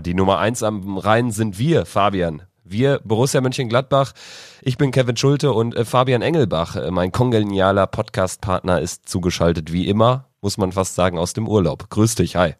[0.00, 2.42] Die Nummer eins am Rhein sind wir, Fabian.
[2.64, 4.12] Wir, Borussia Mönchengladbach.
[4.62, 9.88] Ich bin Kevin Schulte und äh, Fabian Engelbach, äh, mein kongenialer Podcast-Partner, ist zugeschaltet wie
[9.88, 11.90] immer, muss man fast sagen, aus dem Urlaub.
[11.90, 12.52] Grüß dich, hi.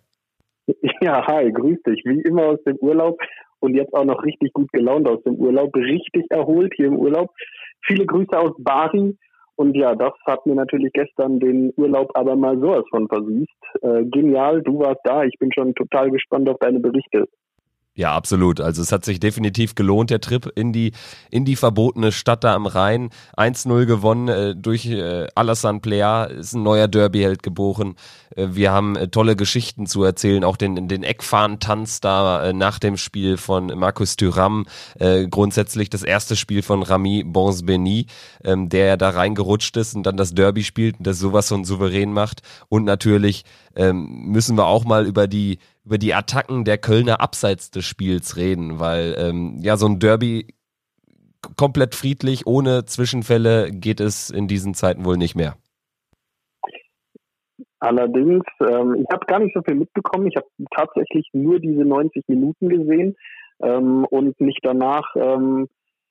[1.01, 2.03] Ja, hi, grüß dich.
[2.05, 3.21] Wie immer aus dem Urlaub
[3.61, 5.75] und jetzt auch noch richtig gut gelaunt aus dem Urlaub.
[5.77, 7.31] Richtig erholt hier im Urlaub.
[7.87, 9.17] Viele Grüße aus Bari.
[9.59, 13.83] Und ja, das hat mir natürlich gestern den Urlaub aber mal sowas von versüßt.
[13.83, 15.25] Äh, genial, du warst da.
[15.25, 17.27] Ich bin schon total gespannt auf deine Berichte.
[17.99, 18.61] Ja, absolut.
[18.61, 20.93] Also es hat sich definitiv gelohnt, der Trip in die,
[21.33, 23.11] in die verbotene Stadt da am Rhein.
[23.37, 27.97] 1-0 gewonnen äh, durch äh, Alassane Plea, ist ein neuer Derbyheld geboren.
[28.37, 32.79] Äh, wir haben äh, tolle Geschichten zu erzählen, auch den, den Eckfahren-Tanz da äh, nach
[32.79, 34.67] dem Spiel von Markus Thuram.
[35.01, 38.07] Äh, grundsätzlich das erste Spiel von Rami Bonsbeni,
[38.45, 41.65] ähm, der ja da reingerutscht ist und dann das Derby spielt und das sowas von
[41.65, 42.43] souverän macht.
[42.69, 43.43] Und natürlich
[43.75, 48.37] ähm, müssen wir auch mal über die über die Attacken der Kölner abseits des Spiels
[48.37, 50.55] reden, weil ähm, ja so ein Derby
[51.57, 55.57] komplett friedlich, ohne Zwischenfälle geht es in diesen Zeiten wohl nicht mehr.
[57.81, 60.27] Allerdings, ähm, ich habe gar nicht so viel mitbekommen.
[60.27, 63.17] Ich habe tatsächlich nur diese 90 Minuten gesehen
[63.63, 65.69] ähm, und mich danach ähm,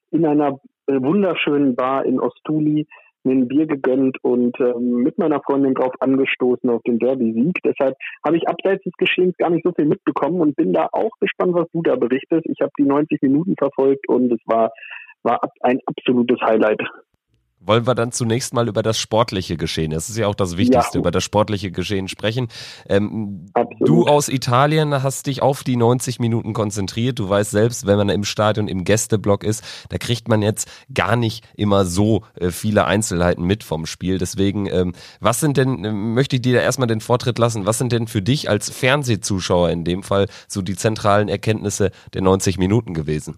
[0.10, 2.88] in einer wunderschönen Bar in Ostuli
[3.28, 7.60] mir ein Bier gegönnt und ähm, mit meiner Freundin drauf angestoßen auf den Derby-Sieg.
[7.64, 11.12] Deshalb habe ich abseits des Geschehens gar nicht so viel mitbekommen und bin da auch
[11.20, 12.46] gespannt, was du da berichtest.
[12.46, 14.72] Ich habe die 90 Minuten verfolgt und es war,
[15.24, 16.82] war ein absolutes Highlight
[17.60, 20.98] wollen wir dann zunächst mal über das sportliche Geschehen, das ist ja auch das Wichtigste,
[20.98, 21.00] ja.
[21.00, 22.48] über das sportliche Geschehen sprechen.
[22.88, 23.48] Ähm,
[23.80, 27.20] du aus Italien hast dich auf die 90 Minuten konzentriert.
[27.20, 31.16] Du weißt selbst, wenn man im Stadion im Gästeblock ist, da kriegt man jetzt gar
[31.16, 34.18] nicht immer so äh, viele Einzelheiten mit vom Spiel.
[34.18, 37.78] Deswegen, ähm, was sind denn, äh, möchte ich dir da erstmal den Vortritt lassen, was
[37.78, 42.58] sind denn für dich als Fernsehzuschauer in dem Fall so die zentralen Erkenntnisse der 90
[42.58, 43.38] Minuten gewesen?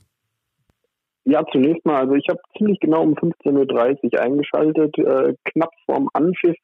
[1.26, 4.98] Ja, zunächst mal, also ich habe ziemlich genau um 15.30 Uhr eingeschaltet.
[4.98, 6.56] Äh, knapp vorm Anpfiff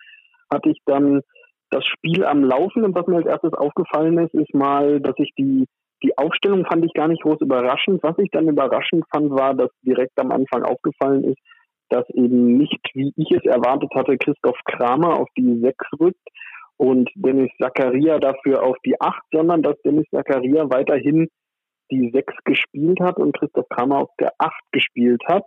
[0.52, 1.22] hatte ich dann
[1.70, 5.32] das Spiel am Laufen und was mir als erstes aufgefallen ist, ist mal, dass ich
[5.38, 5.66] die,
[6.04, 8.02] die Aufstellung fand ich gar nicht groß überraschend.
[8.04, 11.40] Was ich dann überraschend fand, war, dass direkt am Anfang aufgefallen ist,
[11.90, 16.28] dass eben nicht, wie ich es erwartet hatte, Christoph Kramer auf die 6 rückt
[16.78, 21.28] und Dennis Zakaria dafür auf die 8, sondern dass Dennis Zakaria weiterhin
[21.92, 25.44] die sechs gespielt hat und Christoph Kramer auf der acht gespielt hat.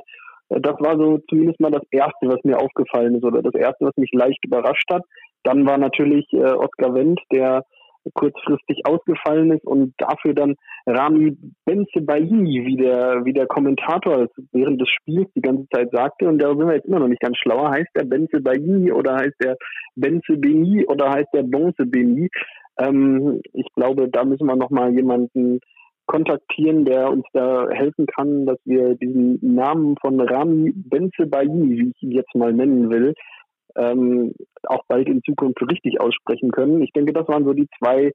[0.49, 3.87] Äh, das war so zumindest mal das Erste, was mir aufgefallen ist oder das Erste,
[3.87, 5.03] was mich leicht überrascht hat.
[5.45, 7.63] Dann war natürlich äh, Oskar Wendt, der
[8.15, 10.55] kurzfristig ausgefallen ist und dafür dann
[10.87, 16.39] Rami Benzebaini, wie der, wie der Kommentator während des Spiels die ganze Zeit sagte, und
[16.39, 19.57] da sind wir jetzt immer noch nicht ganz schlauer, heißt der Benzebaini oder heißt der
[19.97, 22.29] Benzebeni oder heißt der Bonsebeni?
[22.81, 25.61] Ähm, ich glaube, da müssen wir nochmal jemanden
[26.09, 32.03] kontaktieren, der uns da helfen kann, dass wir diesen Namen von Rami Benzebaini, wie ich
[32.03, 33.15] ihn jetzt mal nennen will,
[33.77, 36.83] ähm, auch bald in Zukunft richtig aussprechen können.
[36.83, 38.13] Ich denke, das waren so die zwei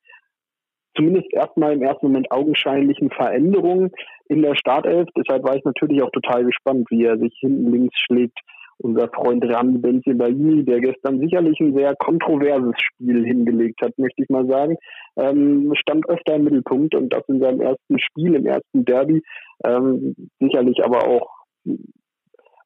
[0.95, 3.91] zumindest erstmal im ersten Moment augenscheinlichen Veränderungen
[4.27, 5.07] in der Startelf.
[5.17, 8.37] Deshalb war ich natürlich auch total gespannt, wie er sich hinten links schlägt
[8.77, 14.29] unser Freund Rami Benzibaini, der gestern sicherlich ein sehr kontroverses Spiel hingelegt hat, möchte ich
[14.29, 14.77] mal sagen,
[15.17, 19.21] ähm, stand öfter im Mittelpunkt und das in seinem ersten Spiel, im ersten Derby,
[19.65, 21.29] ähm, sicherlich aber auch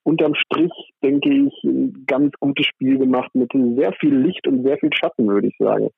[0.03, 0.71] unterm Strich,
[1.03, 5.27] denke ich, ein ganz gutes Spiel gemacht mit sehr viel Licht und sehr viel Schatten,
[5.27, 5.89] würde ich sagen.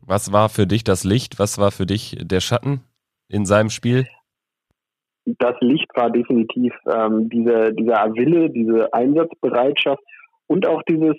[0.00, 1.38] Was war für dich das Licht?
[1.38, 2.80] Was war für dich der Schatten
[3.28, 4.06] in seinem Spiel?
[5.26, 10.02] Das Licht war definitiv ähm, diese, dieser Wille, diese Einsatzbereitschaft
[10.46, 11.14] und auch dieses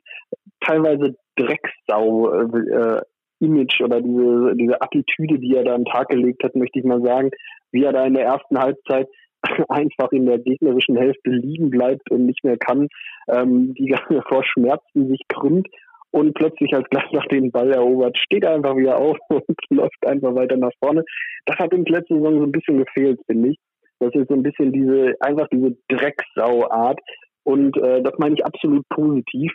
[0.62, 6.78] teilweise Drecksau-Image äh, oder diese, diese Attitüde, die er da den Tag gelegt hat, möchte
[6.80, 7.32] ich mal sagen,
[7.72, 9.08] wie er da in der ersten Halbzeit
[9.70, 12.90] einfach in der gegnerischen Hälfte liegen bleibt und nicht mehr kann,
[13.30, 13.96] ähm, die
[14.30, 15.68] vor Schmerzen sich krümmt
[16.12, 20.36] und plötzlich als gleich nach dem Ball erobert, steht einfach wieder auf und läuft einfach
[20.36, 21.04] weiter nach vorne.
[21.46, 23.58] Das hat uns letzte Saison so ein bisschen gefehlt, finde ich.
[24.00, 27.00] Das ist so ein bisschen diese, einfach diese Drecksau-Art.
[27.44, 29.54] Und äh, das meine ich absolut positiv.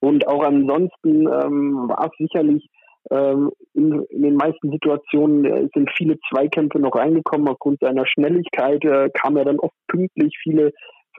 [0.00, 2.68] Und auch ansonsten ähm, war es sicherlich
[3.10, 7.48] ähm, in, in, den meisten Situationen äh, sind viele Zweikämpfe noch reingekommen.
[7.48, 10.72] Aufgrund seiner Schnelligkeit äh, kam er dann oft pünktlich, viele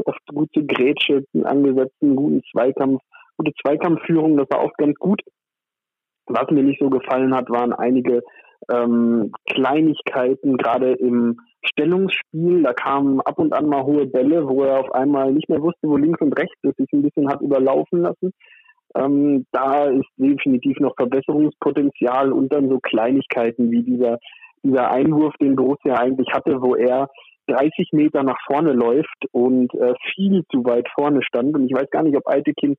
[0.06, 3.01] oft gute Grätsche angesetzten, guten Zweikampf,
[3.38, 4.38] gute Zweikampfführung.
[4.38, 5.21] Das war oft ganz gut.
[6.27, 8.21] Was mir nicht so gefallen hat, waren einige
[8.71, 12.64] ähm, Kleinigkeiten, gerade im Stellungsspiel.
[12.64, 15.88] Da kamen ab und an mal hohe Bälle, wo er auf einmal nicht mehr wusste,
[15.88, 18.32] wo links und rechts ist, sich ein bisschen hat überlaufen lassen.
[18.96, 24.18] Ähm, da ist definitiv noch Verbesserungspotenzial und dann so Kleinigkeiten wie dieser
[24.64, 27.10] dieser Einwurf, den Borussia eigentlich hatte, wo er
[27.48, 31.56] 30 Meter nach vorne läuft und äh, viel zu weit vorne stand.
[31.56, 32.76] Und ich weiß gar nicht, ob Altekin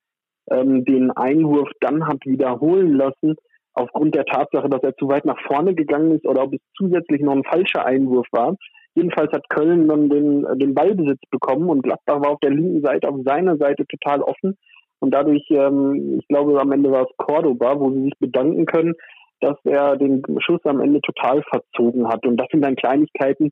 [0.50, 3.36] ähm, den Einwurf dann hat wiederholen lassen,
[3.74, 7.20] aufgrund der Tatsache, dass er zu weit nach vorne gegangen ist oder ob es zusätzlich
[7.20, 8.56] noch ein falscher Einwurf war.
[8.94, 13.08] Jedenfalls hat Köln dann den, den Ballbesitz bekommen und Gladbach war auf der linken Seite,
[13.08, 14.56] auf seiner Seite total offen.
[14.98, 18.94] Und dadurch, ähm, ich glaube, am Ende war es Cordoba, wo sie sich bedanken können,
[19.40, 22.26] dass er den Schuss am Ende total verzogen hat.
[22.26, 23.50] Und das sind dann Kleinigkeiten,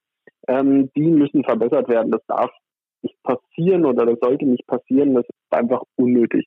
[0.49, 2.11] ähm, die müssen verbessert werden.
[2.11, 2.51] Das darf
[3.03, 5.15] nicht passieren oder das sollte nicht passieren.
[5.15, 6.47] Das ist einfach unnötig.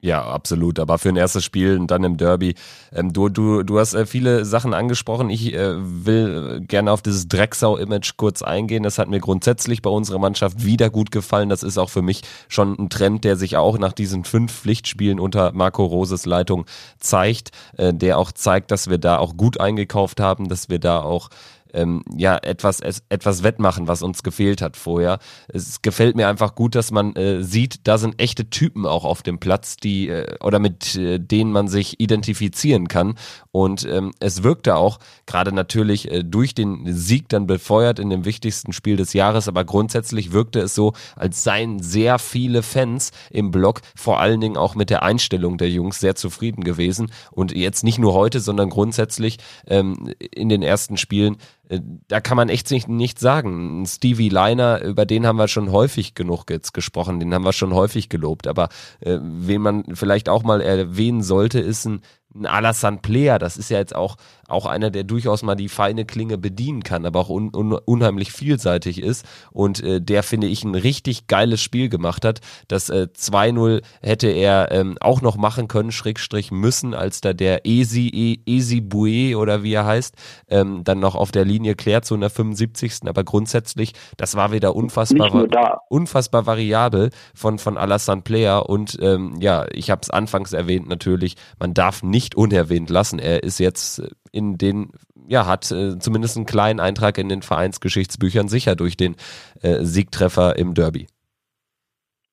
[0.00, 0.78] Ja, absolut.
[0.78, 2.54] Aber für ein erstes Spiel und dann im Derby.
[2.92, 5.28] Ähm, du, du, du hast äh, viele Sachen angesprochen.
[5.28, 8.84] Ich äh, will gerne auf dieses Drecksau-Image kurz eingehen.
[8.84, 11.48] Das hat mir grundsätzlich bei unserer Mannschaft wieder gut gefallen.
[11.48, 15.18] Das ist auch für mich schon ein Trend, der sich auch nach diesen fünf Pflichtspielen
[15.18, 16.66] unter Marco Roses Leitung
[17.00, 21.00] zeigt, äh, der auch zeigt, dass wir da auch gut eingekauft haben, dass wir da
[21.00, 21.28] auch
[21.74, 25.18] ähm, ja etwas es, etwas wettmachen, was uns gefehlt hat vorher.
[25.48, 29.22] Es gefällt mir einfach gut, dass man äh, sieht, da sind echte Typen auch auf
[29.22, 33.14] dem Platz, die äh, oder mit äh, denen man sich identifizieren kann.
[33.50, 38.24] Und ähm, es wirkte auch gerade natürlich äh, durch den Sieg dann befeuert in dem
[38.24, 43.50] wichtigsten Spiel des Jahres, aber grundsätzlich wirkte es so, als seien sehr viele Fans im
[43.50, 47.10] Block vor allen Dingen auch mit der Einstellung der Jungs sehr zufrieden gewesen.
[47.30, 51.36] Und jetzt nicht nur heute, sondern grundsätzlich ähm, in den ersten Spielen
[51.70, 53.84] da kann man echt nicht, nicht sagen.
[53.86, 57.74] Stevie Liner, über den haben wir schon häufig genug jetzt gesprochen, den haben wir schon
[57.74, 58.46] häufig gelobt.
[58.46, 58.68] Aber
[59.00, 62.02] äh, wen man vielleicht auch mal erwähnen sollte, ist ein
[62.34, 64.16] ein Alassane Player, das ist ja jetzt auch,
[64.48, 68.32] auch einer, der durchaus mal die feine Klinge bedienen kann, aber auch un, un, unheimlich
[68.32, 72.40] vielseitig ist und äh, der, finde ich, ein richtig geiles Spiel gemacht hat.
[72.66, 77.66] Das äh, 2-0 hätte er ähm, auch noch machen können, Schrägstrich müssen, als da der
[77.66, 80.14] Esi, e, Esi Boué oder wie er heißt,
[80.48, 83.00] ähm, dann noch auf der Linie klärt, so in der 75.
[83.06, 89.66] Aber grundsätzlich, das war wieder unfassbar, unfassbar variabel von, von Alassane Player und ähm, ja,
[89.72, 93.18] ich habe es anfangs erwähnt natürlich, man darf nicht unerwähnt lassen.
[93.18, 94.02] Er ist jetzt
[94.32, 94.90] in den,
[95.26, 99.16] ja, hat äh, zumindest einen kleinen Eintrag in den Vereinsgeschichtsbüchern sicher durch den
[99.62, 101.06] äh, Siegtreffer im Derby.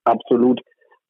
[0.04, 0.62] Absolut.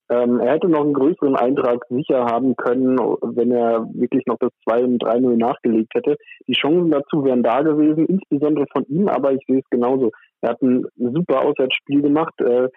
[0.07, 4.51] Ähm, er hätte noch einen größeren Eintrag sicher haben können, wenn er wirklich noch das
[4.63, 6.15] 2 und 3-0 nachgelegt hätte.
[6.47, 10.11] Die Chancen dazu wären da gewesen, insbesondere von ihm, aber ich sehe es genauso.
[10.41, 12.39] Er hat ein super Auswärtsspiel gemacht.
[12.39, 12.69] Äh,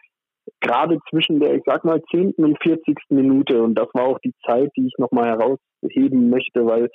[0.61, 2.33] gerade zwischen der, ich sag mal, 10.
[2.39, 2.97] und 40.
[3.11, 3.63] Minute.
[3.63, 6.89] Und das war auch die Zeit, die ich nochmal herausheben möchte, weil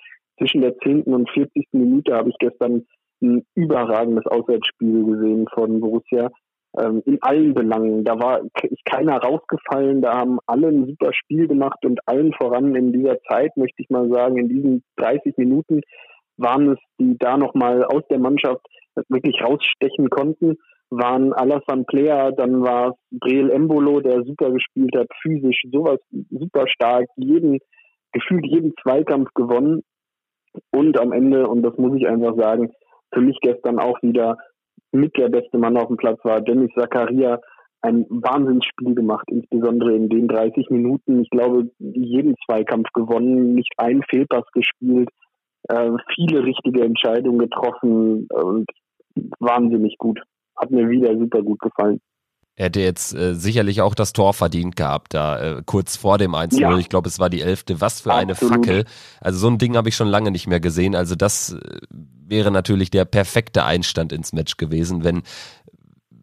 [0.43, 1.03] zwischen der 10.
[1.03, 1.67] und 40.
[1.71, 2.85] Minute habe ich gestern
[3.21, 6.29] ein überragendes Auswärtsspiel gesehen von Borussia.
[6.77, 8.03] Ähm, in allen Belangen.
[8.03, 8.41] Da war
[8.85, 13.55] keiner rausgefallen, da haben alle ein super Spiel gemacht und allen voran in dieser Zeit,
[13.57, 15.81] möchte ich mal sagen, in diesen 30 Minuten
[16.37, 18.65] waren es, die da nochmal aus der Mannschaft
[19.07, 20.57] wirklich rausstechen konnten
[20.97, 25.99] waren Alassane Player, dann war es Breel Embolo, der super gespielt hat, physisch sowas
[26.29, 27.59] super stark, jeden,
[28.11, 29.81] gefühlt jeden Zweikampf gewonnen.
[30.71, 32.71] Und am Ende, und das muss ich einfach sagen,
[33.13, 34.37] für mich gestern auch wieder
[34.91, 37.39] mit der beste Mann auf dem Platz war Dennis Zakaria,
[37.81, 41.21] ein Wahnsinnsspiel gemacht, insbesondere in den 30 Minuten.
[41.21, 45.09] Ich glaube, jeden Zweikampf gewonnen, nicht einen Fehlpass gespielt,
[45.67, 48.69] äh, viele richtige Entscheidungen getroffen und
[49.39, 50.21] wahnsinnig gut
[50.55, 51.99] hat mir wieder super gut gefallen.
[52.55, 56.35] Er hätte jetzt äh, sicherlich auch das Tor verdient gehabt, da äh, kurz vor dem
[56.35, 56.77] 1 ja.
[56.77, 57.81] Ich glaube, es war die elfte.
[57.81, 58.21] Was für Absolut.
[58.21, 58.85] eine Fackel.
[59.21, 60.95] Also so ein Ding habe ich schon lange nicht mehr gesehen.
[60.95, 65.23] Also das äh, wäre natürlich der perfekte Einstand ins Match gewesen, wenn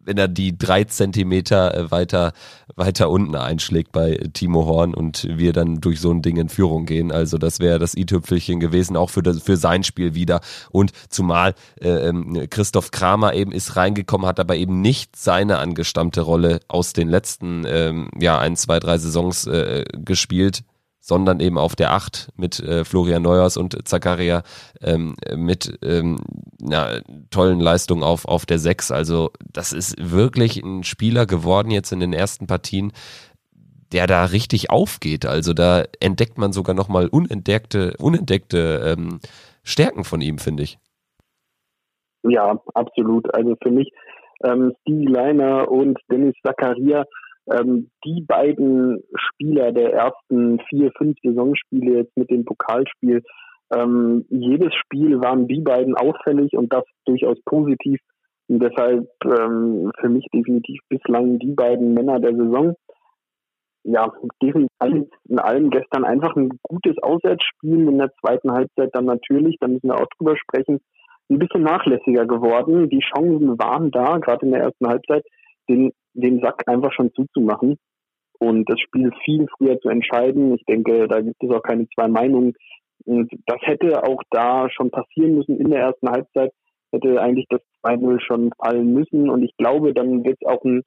[0.05, 2.33] wenn er die drei Zentimeter äh, weiter,
[2.75, 6.85] weiter unten einschlägt bei Timo Horn und wir dann durch so ein Ding in Führung
[6.85, 7.11] gehen.
[7.11, 10.41] Also das wäre das i-Tüpfelchen gewesen, auch für, das, für sein Spiel wieder.
[10.71, 16.21] Und zumal äh, ähm, Christoph Kramer eben ist reingekommen, hat aber eben nicht seine angestammte
[16.21, 20.63] Rolle aus den letzten ähm, ja, ein, zwei, drei Saisons äh, gespielt
[21.01, 24.43] sondern eben auf der Acht mit äh, Florian Neuers und Zakaria
[24.81, 26.19] ähm, mit ähm,
[26.59, 26.99] na,
[27.31, 28.91] tollen Leistungen auf, auf der Sechs.
[28.91, 32.93] Also das ist wirklich ein Spieler geworden jetzt in den ersten Partien,
[33.91, 35.25] der da richtig aufgeht.
[35.25, 39.19] Also da entdeckt man sogar nochmal unentdeckte, unentdeckte ähm,
[39.63, 40.77] Stärken von ihm, finde ich.
[42.23, 43.33] Ja, absolut.
[43.33, 43.91] Also für mich
[44.43, 47.05] ähm, Steve Leiner und Dennis Zakaria
[47.51, 53.23] ähm, die beiden Spieler der ersten vier, fünf Saisonspiele jetzt mit dem Pokalspiel,
[53.73, 57.99] ähm, jedes Spiel waren die beiden auffällig und das durchaus positiv.
[58.47, 62.75] Und deshalb ähm, für mich definitiv bislang die beiden Männer der Saison.
[63.83, 64.11] ja,
[64.79, 69.67] alles in allem gestern einfach ein gutes Auswärtsspiel in der zweiten Halbzeit dann natürlich, da
[69.67, 70.79] müssen wir auch drüber sprechen,
[71.29, 72.89] ein bisschen nachlässiger geworden.
[72.89, 75.23] Die Chancen waren da, gerade in der ersten Halbzeit,
[75.69, 77.77] den, den Sack einfach schon zuzumachen
[78.39, 80.55] und das Spiel viel früher zu entscheiden.
[80.55, 82.53] Ich denke, da gibt es auch keine zwei Meinungen.
[83.05, 86.51] Und das hätte auch da schon passieren müssen in der ersten Halbzeit,
[86.91, 89.29] hätte eigentlich das 2-0 schon fallen müssen.
[89.29, 90.83] Und ich glaube, dann wird es auch ein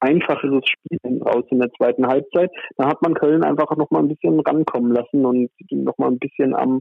[0.00, 2.50] einfacheres Spiel raus in der zweiten Halbzeit.
[2.76, 6.18] Da hat man Köln einfach noch mal ein bisschen rankommen lassen und noch mal ein
[6.18, 6.80] bisschen am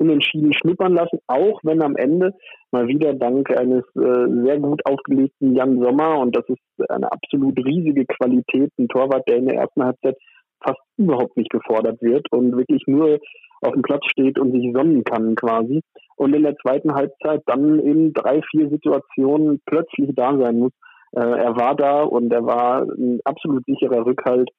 [0.00, 2.32] Unentschieden schnuppern lassen, auch wenn am Ende
[2.70, 7.58] mal wieder dank eines äh, sehr gut aufgelegten Jan Sommer und das ist eine absolut
[7.58, 10.16] riesige Qualität, ein Torwart, der in der ersten Halbzeit
[10.62, 13.18] fast überhaupt nicht gefordert wird und wirklich nur
[13.62, 15.82] auf dem Platz steht und sich sonnen kann quasi
[16.16, 20.72] und in der zweiten Halbzeit dann in drei, vier Situationen plötzlich da sein muss,
[21.12, 24.50] äh, er war da und er war ein absolut sicherer Rückhalt.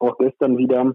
[0.00, 0.94] Auch gestern wieder.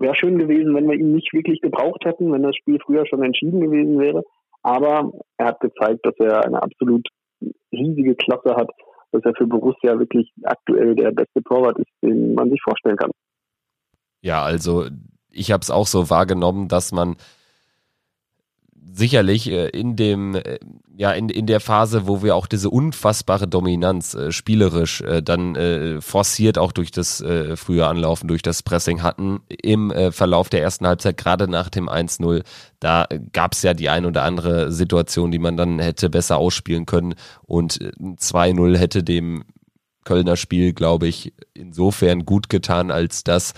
[0.00, 3.22] Wäre schön gewesen, wenn wir ihn nicht wirklich gebraucht hätten, wenn das Spiel früher schon
[3.22, 4.24] entschieden gewesen wäre.
[4.62, 7.06] Aber er hat gezeigt, dass er eine absolut
[7.72, 8.70] riesige Klasse hat,
[9.12, 13.10] dass er für Borussia wirklich aktuell der beste Torwart ist, den man sich vorstellen kann.
[14.22, 14.86] Ja, also
[15.30, 17.16] ich habe es auch so wahrgenommen, dass man
[18.92, 20.58] sicherlich äh, in dem äh,
[20.96, 25.56] ja in, in der Phase, wo wir auch diese unfassbare Dominanz äh, spielerisch äh, dann
[25.56, 30.48] äh, forciert auch durch das äh, frühe Anlaufen, durch das Pressing hatten im äh, Verlauf
[30.48, 32.42] der ersten Halbzeit, gerade nach dem 1-0,
[32.80, 36.86] da gab es ja die ein oder andere Situation, die man dann hätte besser ausspielen
[36.86, 37.14] können.
[37.42, 39.44] Und 2-0 hätte dem
[40.04, 43.52] Kölner Spiel, glaube ich, insofern gut getan, als dass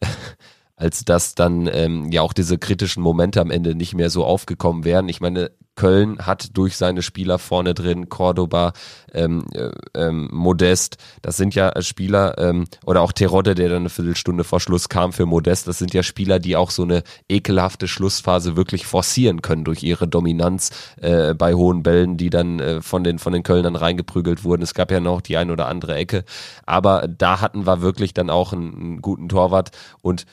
[0.78, 4.84] als dass dann ähm, ja auch diese kritischen Momente am Ende nicht mehr so aufgekommen
[4.84, 5.08] wären.
[5.08, 8.72] Ich meine, Köln hat durch seine Spieler vorne drin, Cordoba,
[9.12, 13.88] ähm, äh, ähm, Modest, das sind ja Spieler, ähm, oder auch Terodde, der dann eine
[13.88, 17.86] Viertelstunde vor Schluss kam für Modest, das sind ja Spieler, die auch so eine ekelhafte
[17.86, 20.70] Schlussphase wirklich forcieren können durch ihre Dominanz
[21.00, 24.62] äh, bei hohen Bällen, die dann äh, von, den, von den Kölnern reingeprügelt wurden.
[24.62, 26.24] Es gab ja noch die ein oder andere Ecke,
[26.66, 29.70] aber da hatten wir wirklich dann auch einen, einen guten Torwart
[30.02, 30.26] und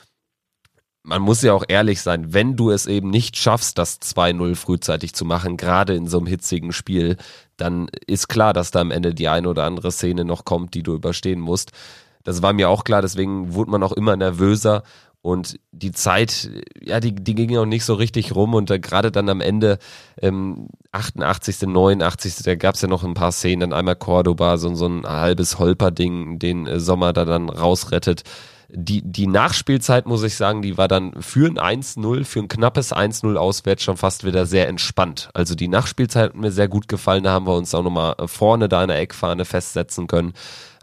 [1.06, 5.14] man muss ja auch ehrlich sein, wenn du es eben nicht schaffst, das 2-0 frühzeitig
[5.14, 7.16] zu machen, gerade in so einem hitzigen Spiel,
[7.56, 10.82] dann ist klar, dass da am Ende die eine oder andere Szene noch kommt, die
[10.82, 11.70] du überstehen musst.
[12.24, 14.82] Das war mir auch klar, deswegen wurde man auch immer nervöser
[15.22, 19.12] und die Zeit, ja, die, die ging auch nicht so richtig rum und da gerade
[19.12, 19.78] dann am Ende,
[20.20, 24.74] ähm, 88., 89., da gab es ja noch ein paar Szenen, dann einmal Cordoba, so,
[24.74, 28.24] so ein halbes Holperding, den äh, Sommer da dann rausrettet
[28.68, 32.92] die, die Nachspielzeit, muss ich sagen, die war dann für ein 1-0, für ein knappes
[32.92, 35.30] 1-0 auswärts schon fast wieder sehr entspannt.
[35.34, 37.24] Also die Nachspielzeit hat mir sehr gut gefallen.
[37.24, 40.32] Da haben wir uns auch nochmal vorne da in der Eckfahne festsetzen können.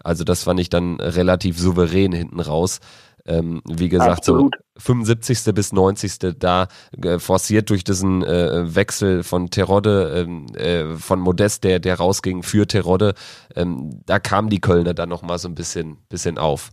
[0.04, 2.80] Also das fand ich dann relativ souverän hinten raus.
[3.26, 4.56] Ähm, wie gesagt, Absolut.
[4.76, 5.54] so 75.
[5.54, 6.36] bis 90.
[6.38, 6.68] da
[7.02, 12.44] äh, forciert durch diesen äh, Wechsel von Terodde, ähm, äh, von Modest, der, der rausging
[12.44, 13.14] für Terodde,
[13.56, 16.72] ähm, da kamen die Kölner dann nochmal so ein bisschen, bisschen auf.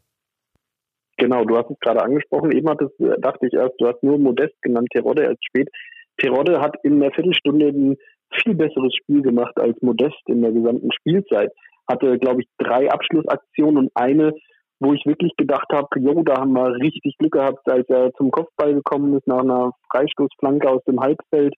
[1.21, 2.51] Genau, du hast es gerade angesprochen.
[2.53, 5.69] Eben hat es, äh, dachte ich erst, du hast nur Modest genannt, Terodde erst spät.
[6.17, 7.97] Terodde hat in der Viertelstunde ein
[8.43, 11.53] viel besseres Spiel gemacht als Modest in der gesamten Spielzeit.
[11.87, 14.33] Hatte, glaube ich, drei Abschlussaktionen und eine,
[14.81, 18.31] wo ich wirklich gedacht habe, jo, da haben wir richtig Glück gehabt, als er zum
[18.31, 21.55] Kopfball gekommen ist nach einer Freistoßflanke aus dem Halbfeld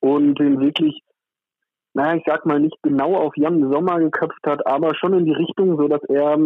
[0.00, 1.02] und den wirklich
[1.94, 5.32] naja, ich sag mal, nicht genau auf Jan Sommer geköpft hat, aber schon in die
[5.32, 6.36] Richtung, so dass er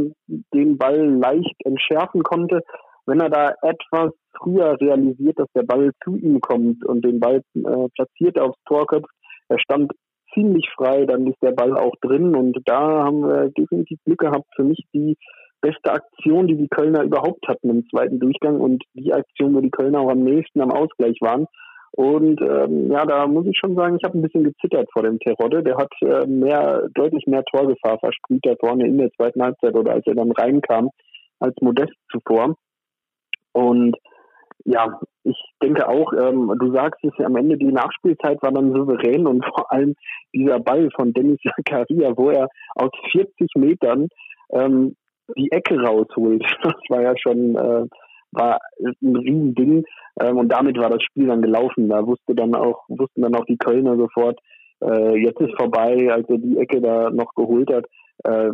[0.52, 2.62] den Ball leicht entschärfen konnte.
[3.06, 7.40] Wenn er da etwas früher realisiert, dass der Ball zu ihm kommt und den Ball
[7.54, 9.10] äh, platziert aufs Tor köpft,
[9.48, 9.92] er stand
[10.34, 14.46] ziemlich frei, dann ist der Ball auch drin und da haben wir definitiv Glück gehabt.
[14.54, 15.16] Für mich die
[15.62, 19.70] beste Aktion, die die Kölner überhaupt hatten im zweiten Durchgang und die Aktion, wo die
[19.70, 21.46] Kölner auch am nächsten am Ausgleich waren.
[21.92, 25.18] Und ähm, ja, da muss ich schon sagen, ich habe ein bisschen gezittert vor dem
[25.18, 25.62] Terodde.
[25.62, 29.92] Der hat äh, mehr, deutlich mehr Torgefahr versprüht da vorne in der zweiten Halbzeit oder
[29.94, 30.90] als er dann reinkam,
[31.40, 32.56] als Modest zuvor.
[33.52, 33.96] Und
[34.64, 38.72] ja, ich denke auch, ähm, du sagst es ja am Ende, die Nachspielzeit war dann
[38.72, 39.94] souverän und vor allem
[40.34, 44.08] dieser Ball von Dennis Zakaria, wo er aus 40 Metern
[44.52, 44.94] ähm,
[45.36, 46.44] die Ecke rausholt.
[46.62, 47.86] Das war ja schon äh,
[48.32, 49.84] war ein Riesending
[50.20, 51.88] ähm, und damit war das Spiel dann gelaufen.
[51.88, 54.38] Da wusste dann auch, wussten dann auch die Kölner sofort,
[54.82, 57.86] äh, jetzt ist vorbei, als er die Ecke da noch geholt hat.
[58.24, 58.50] Äh,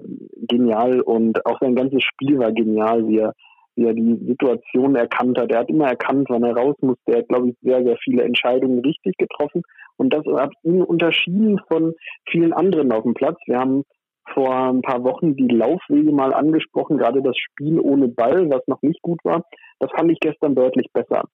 [0.48, 3.32] genial und auch sein ganzes Spiel war genial, wie er,
[3.76, 5.50] wie er die Situation erkannt hat.
[5.50, 7.12] Er hat immer erkannt, wann er raus musste.
[7.12, 9.62] Er hat, glaube ich, sehr, sehr viele Entscheidungen richtig getroffen
[9.96, 11.94] und das hat ihn unterschieden von
[12.28, 13.38] vielen anderen auf dem Platz.
[13.46, 13.84] Wir haben
[14.32, 18.82] vor ein paar Wochen die Laufwege mal angesprochen, gerade das Spiel ohne Ball, was noch
[18.82, 19.44] nicht gut war.
[19.80, 21.24] Das fand ich gestern deutlich besser.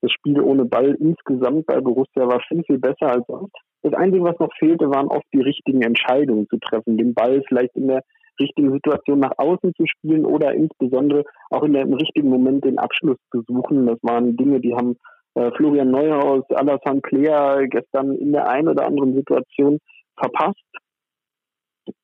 [0.00, 3.54] Das Spiel ohne Ball insgesamt bei Borussia war viel, viel besser als sonst.
[3.82, 7.74] Das Einzige, was noch fehlte, waren oft die richtigen Entscheidungen zu treffen, den Ball vielleicht
[7.74, 8.02] in der
[8.40, 12.78] richtigen Situation nach außen zu spielen oder insbesondere auch in der, im richtigen Moment den
[12.78, 13.86] Abschluss zu suchen.
[13.86, 14.96] Das waren Dinge, die haben
[15.34, 19.78] äh, Florian Neuhaus, Alassane Player gestern in der einen oder anderen Situation
[20.16, 20.62] verpasst.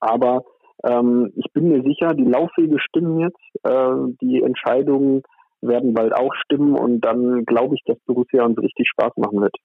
[0.01, 0.45] Aber
[0.85, 5.23] ähm, ich bin mir sicher, die Laufwege stimmen jetzt, äh, die Entscheidungen
[5.61, 9.57] werden bald auch stimmen und dann glaube ich, dass Borussia uns richtig Spaß machen wird.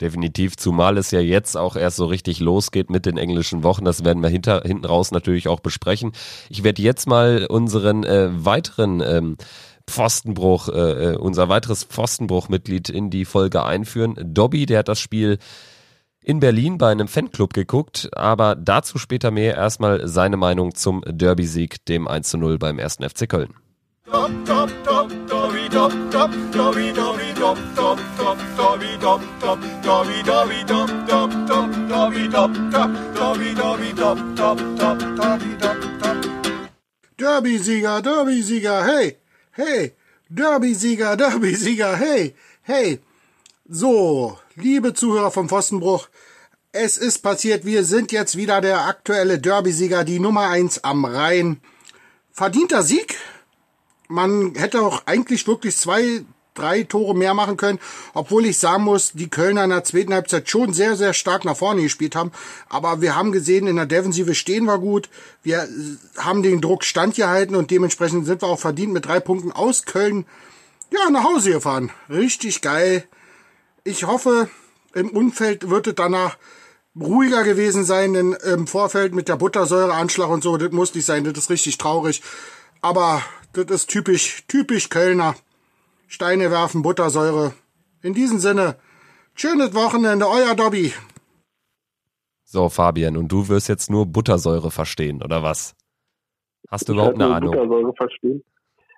[0.00, 3.84] Definitiv, zumal es ja jetzt auch erst so richtig losgeht mit den englischen Wochen.
[3.84, 6.12] Das werden wir hinter, hinten raus natürlich auch besprechen.
[6.50, 9.36] Ich werde jetzt mal unseren äh, weiteren ähm,
[9.88, 14.16] Pfostenbruch, äh, äh unser weiteres Pfostenbruch-Mitglied in die Folge einführen.
[14.20, 15.38] Dobby, der hat das Spiel
[16.24, 19.54] in Berlin bei einem Fanclub geguckt, aber dazu später mehr.
[19.54, 22.96] Erstmal seine Meinung zum Derby-Sieg, dem 1 zu 0 beim 1.
[22.96, 23.54] FC Köln.
[37.18, 39.16] Derby-Sieger, Derby-Sieger, hey,
[39.52, 39.92] hey,
[40.28, 42.98] Derby-Sieger, Derby-Sieger, hey, hey.
[43.68, 46.08] So, liebe Zuhörer vom Pfostenbruch,
[46.72, 51.60] es ist passiert, wir sind jetzt wieder der aktuelle Derby-Sieger, die Nummer eins am Rhein.
[52.32, 53.16] Verdienter Sieg.
[54.08, 57.78] Man hätte auch eigentlich wirklich zwei, drei Tore mehr machen können,
[58.12, 61.56] obwohl ich sagen muss, die Kölner in der zweiten Halbzeit schon sehr, sehr stark nach
[61.56, 62.32] vorne gespielt haben.
[62.68, 65.08] Aber wir haben gesehen, in der Defensive stehen wir gut.
[65.42, 65.68] Wir
[66.18, 70.26] haben den Druck standgehalten und dementsprechend sind wir auch verdient mit drei Punkten aus Köln
[70.90, 71.90] ja, nach Hause gefahren.
[72.08, 73.04] Richtig geil
[73.84, 74.48] ich hoffe,
[74.94, 76.36] im Umfeld wird es danach
[76.98, 81.24] ruhiger gewesen sein, denn im Vorfeld mit der Buttersäureanschlag und so, das muss nicht sein,
[81.24, 82.22] das ist richtig traurig.
[82.80, 83.22] Aber
[83.52, 85.34] das ist typisch, typisch Kölner.
[86.06, 87.54] Steine werfen, Buttersäure.
[88.02, 88.76] In diesem Sinne,
[89.34, 90.92] schönes Wochenende, euer Dobby.
[92.44, 95.74] So, Fabian, und du wirst jetzt nur Buttersäure verstehen, oder was?
[96.70, 97.50] Hast du ich überhaupt eine Ahnung?
[97.50, 98.44] Buttersäure verstehen.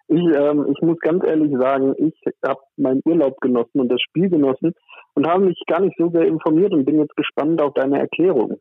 [0.09, 2.15] Ich, ähm, ich muss ganz ehrlich sagen, ich
[2.47, 4.73] habe meinen Urlaub genossen und das Spiel genossen
[5.15, 8.61] und habe mich gar nicht so sehr informiert und bin jetzt gespannt auf deine Erklärung.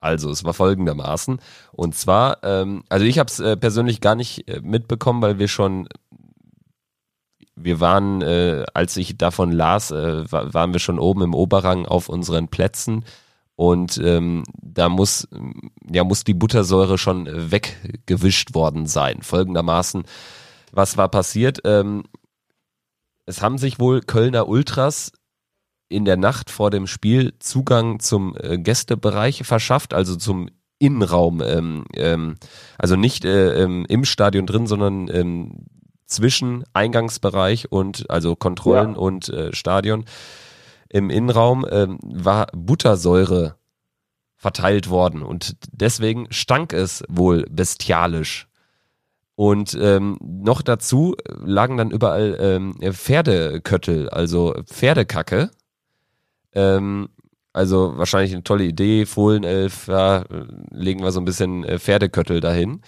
[0.00, 1.40] Also, es war folgendermaßen.
[1.72, 5.48] Und zwar, ähm, also ich habe es äh, persönlich gar nicht äh, mitbekommen, weil wir
[5.48, 5.88] schon,
[7.56, 12.08] wir waren, äh, als ich davon las, äh, waren wir schon oben im Oberrang auf
[12.08, 13.04] unseren Plätzen.
[13.58, 15.26] Und ähm, da muss,
[15.90, 19.20] ja, muss die Buttersäure schon weggewischt worden sein.
[19.20, 20.04] Folgendermaßen,
[20.70, 21.62] was war passiert?
[21.64, 22.04] Ähm,
[23.26, 25.10] es haben sich wohl Kölner Ultras
[25.88, 31.84] in der Nacht vor dem Spiel Zugang zum äh, Gästebereich verschafft, also zum Innenraum, ähm,
[31.96, 32.36] ähm,
[32.78, 35.66] also nicht äh, ähm, im Stadion drin, sondern ähm,
[36.06, 38.98] zwischen Eingangsbereich und also Kontrollen ja.
[38.98, 40.04] und äh, Stadion
[40.88, 43.56] im Innenraum ähm, war Buttersäure
[44.36, 48.46] verteilt worden und deswegen stank es wohl bestialisch.
[49.34, 55.50] Und ähm, noch dazu lagen dann überall ähm, Pferdeköttel, also Pferdekacke.
[56.52, 57.08] Ähm,
[57.52, 60.24] also wahrscheinlich eine tolle Idee, Fohlenelf, ja,
[60.70, 62.82] legen wir so ein bisschen äh, Pferdeköttel dahin.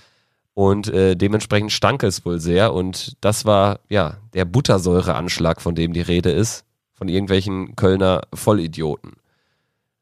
[0.54, 2.74] Und äh, dementsprechend stank es wohl sehr.
[2.74, 6.64] Und das war ja der Buttersäureanschlag, von dem die Rede ist
[7.00, 9.14] von irgendwelchen Kölner Vollidioten.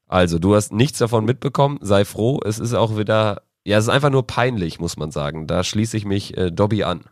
[0.08, 3.90] Also, du hast nichts davon mitbekommen, sei froh, es ist auch wieder, ja, es ist
[3.90, 5.46] einfach nur peinlich, muss man sagen.
[5.46, 7.04] Da schließe ich mich äh, Dobby an.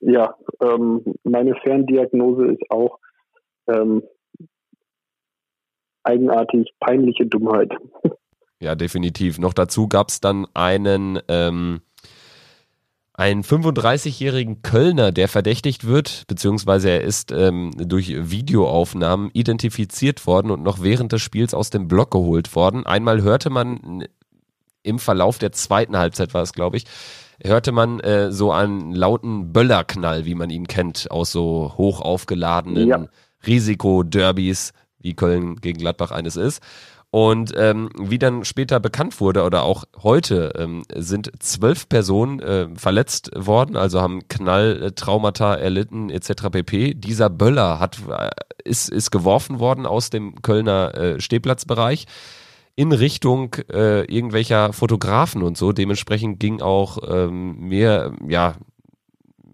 [0.00, 2.98] Ja, ähm, meine Ferndiagnose ist auch
[3.66, 4.02] ähm,
[6.04, 7.72] eigenartig peinliche Dummheit.
[8.60, 9.40] Ja, definitiv.
[9.40, 11.80] Noch dazu gab es dann einen ähm,
[13.14, 20.62] einen 35-jährigen Kölner, der verdächtigt wird, beziehungsweise er ist ähm, durch Videoaufnahmen identifiziert worden und
[20.62, 22.86] noch während des Spiels aus dem Block geholt worden.
[22.86, 24.06] Einmal hörte man
[24.82, 26.84] im Verlauf der zweiten Halbzeit war es, glaube ich,
[27.44, 32.88] hörte man äh, so einen lauten Böllerknall, wie man ihn kennt, aus so hoch aufgeladenen
[32.88, 33.06] ja.
[33.46, 36.62] Risikoderbys, wie Köln gegen Gladbach eines ist.
[37.14, 42.68] Und ähm, wie dann später bekannt wurde oder auch heute ähm, sind zwölf Personen äh,
[42.74, 46.44] verletzt worden, also haben Knalltraumata erlitten etc.
[46.50, 46.94] pp.
[46.94, 48.30] Dieser Böller hat äh,
[48.64, 52.06] ist ist geworfen worden aus dem Kölner äh, Stehplatzbereich
[52.76, 55.72] in Richtung äh, irgendwelcher Fotografen und so.
[55.72, 58.54] Dementsprechend ging auch ähm, mehr ja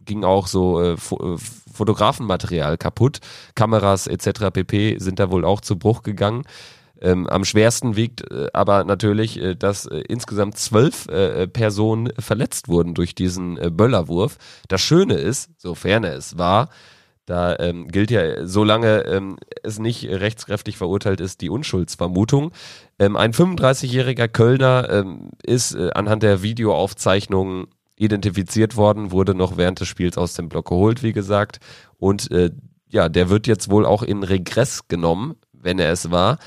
[0.04, 0.96] ging auch so äh, äh,
[1.72, 3.18] Fotografenmaterial kaputt.
[3.56, 4.52] Kameras etc.
[4.52, 4.98] pp.
[4.98, 6.44] sind da wohl auch zu Bruch gegangen.
[7.00, 12.68] Ähm, am schwersten wiegt äh, aber natürlich, äh, dass äh, insgesamt zwölf äh, Personen verletzt
[12.68, 14.36] wurden durch diesen äh, Böllerwurf.
[14.68, 16.70] Das Schöne ist, sofern er es war,
[17.28, 22.52] da ähm, gilt ja, solange ähm, es nicht rechtskräftig verurteilt ist, die Unschuldsvermutung.
[22.98, 29.80] Ähm, ein 35-jähriger Kölner ähm, ist äh, anhand der Videoaufzeichnungen identifiziert worden, wurde noch während
[29.80, 31.60] des Spiels aus dem Block geholt, wie gesagt.
[31.98, 32.50] Und äh,
[32.88, 36.38] ja, der wird jetzt wohl auch in Regress genommen, wenn er es war.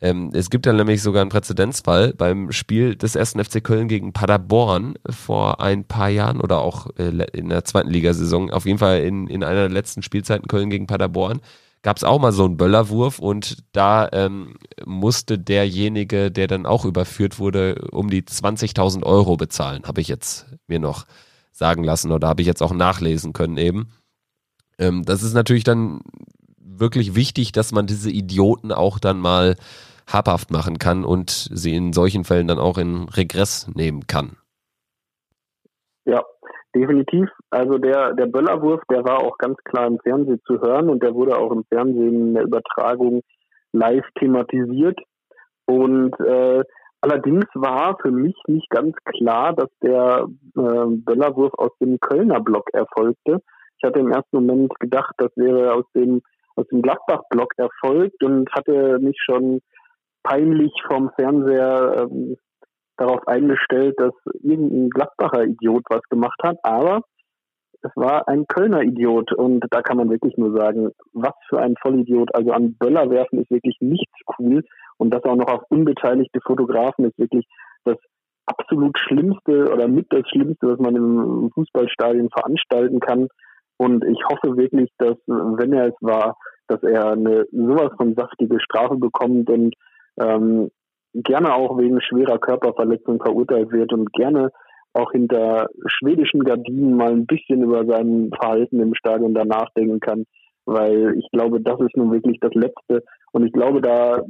[0.00, 4.12] Ähm, es gibt ja nämlich sogar einen Präzedenzfall beim Spiel des ersten FC Köln gegen
[4.12, 9.00] Paderborn vor ein paar Jahren oder auch äh, in der zweiten Ligasaison, auf jeden Fall
[9.00, 11.40] in, in einer der letzten Spielzeiten Köln gegen Paderborn,
[11.82, 16.84] gab es auch mal so einen Böllerwurf und da ähm, musste derjenige, der dann auch
[16.84, 21.06] überführt wurde, um die 20.000 Euro bezahlen, habe ich jetzt mir noch
[21.50, 23.90] sagen lassen oder habe ich jetzt auch nachlesen können eben.
[24.78, 26.00] Ähm, das ist natürlich dann
[26.58, 29.56] wirklich wichtig, dass man diese Idioten auch dann mal
[30.12, 34.36] habhaft machen kann und sie in solchen Fällen dann auch in Regress nehmen kann.
[36.04, 36.22] Ja,
[36.74, 37.28] definitiv.
[37.50, 41.14] Also der, der Böllerwurf, der war auch ganz klar im Fernsehen zu hören und der
[41.14, 43.22] wurde auch im Fernsehen in der Übertragung
[43.72, 44.98] live thematisiert.
[45.66, 46.62] Und äh,
[47.02, 52.70] allerdings war für mich nicht ganz klar, dass der äh, Böllerwurf aus dem Kölner Block
[52.72, 53.42] erfolgte.
[53.76, 56.22] Ich hatte im ersten Moment gedacht, das wäre aus dem
[56.56, 59.60] aus dem Gladbach-Block erfolgt und hatte mich schon
[60.22, 62.36] peinlich vom Fernseher ähm,
[62.96, 67.02] darauf eingestellt, dass irgendein Gladbacher Idiot was gemacht hat, aber
[67.82, 71.76] es war ein Kölner Idiot und da kann man wirklich nur sagen, was für ein
[71.80, 72.34] Vollidiot.
[72.34, 74.64] Also an Böller werfen ist wirklich nichts cool
[74.96, 77.46] und das auch noch auf unbeteiligte Fotografen ist wirklich
[77.84, 77.96] das
[78.46, 83.28] absolut Schlimmste oder mit das Schlimmste, was man im Fußballstadion veranstalten kann.
[83.76, 88.58] Und ich hoffe wirklich, dass, wenn er es war, dass er eine sowas von saftige
[88.60, 89.74] Strafe bekommt und
[90.20, 90.70] ähm,
[91.14, 94.50] gerne auch wegen schwerer Körperverletzung verurteilt wird und gerne
[94.94, 100.24] auch hinter schwedischen Gardinen mal ein bisschen über sein Verhalten im Stadion da nachdenken kann,
[100.64, 103.04] weil ich glaube, das ist nun wirklich das Letzte.
[103.32, 104.22] Und ich glaube, da,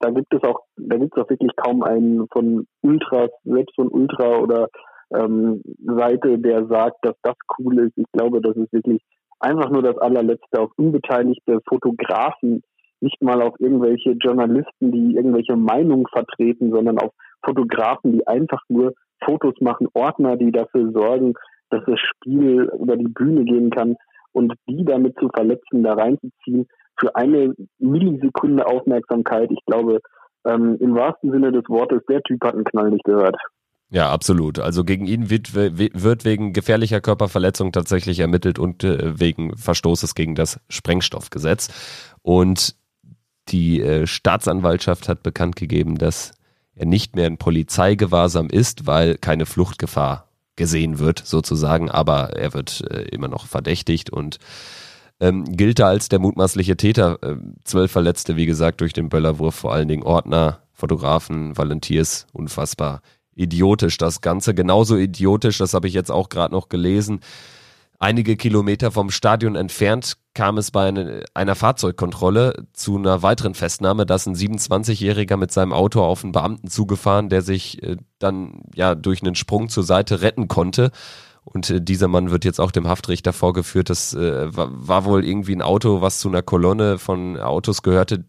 [0.00, 3.88] da gibt es auch, da gibt es auch wirklich kaum einen von Ultras, selbst von
[3.88, 4.68] Ultra oder
[5.14, 7.96] ähm, Seite, der sagt, dass das cool ist.
[7.96, 9.02] Ich glaube, das ist wirklich
[9.40, 12.62] einfach nur das allerletzte auf unbeteiligte Fotografen,
[13.02, 17.12] nicht mal auf irgendwelche Journalisten, die irgendwelche Meinungen vertreten, sondern auf
[17.44, 21.34] Fotografen, die einfach nur Fotos machen, Ordner, die dafür sorgen,
[21.70, 23.96] dass das Spiel über die Bühne gehen kann
[24.32, 26.66] und die damit zu verletzen, da reinzuziehen
[26.98, 29.50] für eine Millisekunde Aufmerksamkeit.
[29.50, 30.00] Ich glaube,
[30.44, 33.36] ähm, im wahrsten Sinne des Wortes, der Typ hat einen Knall nicht gehört.
[33.90, 34.58] Ja, absolut.
[34.58, 40.34] Also gegen ihn wird, wird wegen gefährlicher Körperverletzung tatsächlich ermittelt und äh, wegen Verstoßes gegen
[40.34, 42.16] das Sprengstoffgesetz.
[42.22, 42.74] Und
[43.48, 46.32] die äh, Staatsanwaltschaft hat bekannt gegeben, dass
[46.74, 52.82] er nicht mehr in Polizeigewahrsam ist, weil keine Fluchtgefahr gesehen wird, sozusagen, aber er wird
[52.90, 54.38] äh, immer noch verdächtigt und
[55.20, 57.18] ähm, gilt da als der mutmaßliche Täter.
[57.22, 63.02] Äh, zwölf Verletzte, wie gesagt, durch den Böllerwurf, vor allen Dingen Ordner, Fotografen, Volunteers, unfassbar
[63.34, 64.54] idiotisch das Ganze.
[64.54, 67.20] Genauso idiotisch, das habe ich jetzt auch gerade noch gelesen.
[68.02, 70.92] Einige Kilometer vom Stadion entfernt kam es bei
[71.34, 76.66] einer Fahrzeugkontrolle zu einer weiteren Festnahme, dass ein 27-Jähriger mit seinem Auto auf einen Beamten
[76.66, 80.90] zugefahren, der sich äh, dann ja durch einen Sprung zur Seite retten konnte.
[81.44, 83.88] Und äh, dieser Mann wird jetzt auch dem Haftrichter vorgeführt.
[83.88, 88.24] Das äh, war, war wohl irgendwie ein Auto, was zu einer Kolonne von Autos gehörte,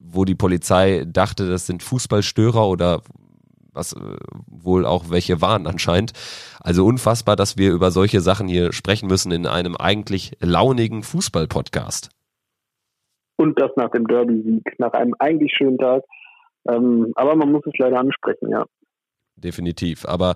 [0.00, 3.00] wo die Polizei dachte, das sind Fußballstörer oder
[3.72, 6.12] was äh, wohl auch welche waren anscheinend.
[6.60, 12.10] Also unfassbar, dass wir über solche Sachen hier sprechen müssen in einem eigentlich launigen Fußball-Podcast.
[13.36, 16.04] Und das nach dem Derby-Sieg, nach einem eigentlich schönen Tag.
[16.68, 18.64] Ähm, aber man muss es leider ansprechen, ja.
[19.36, 20.06] Definitiv.
[20.06, 20.34] Aber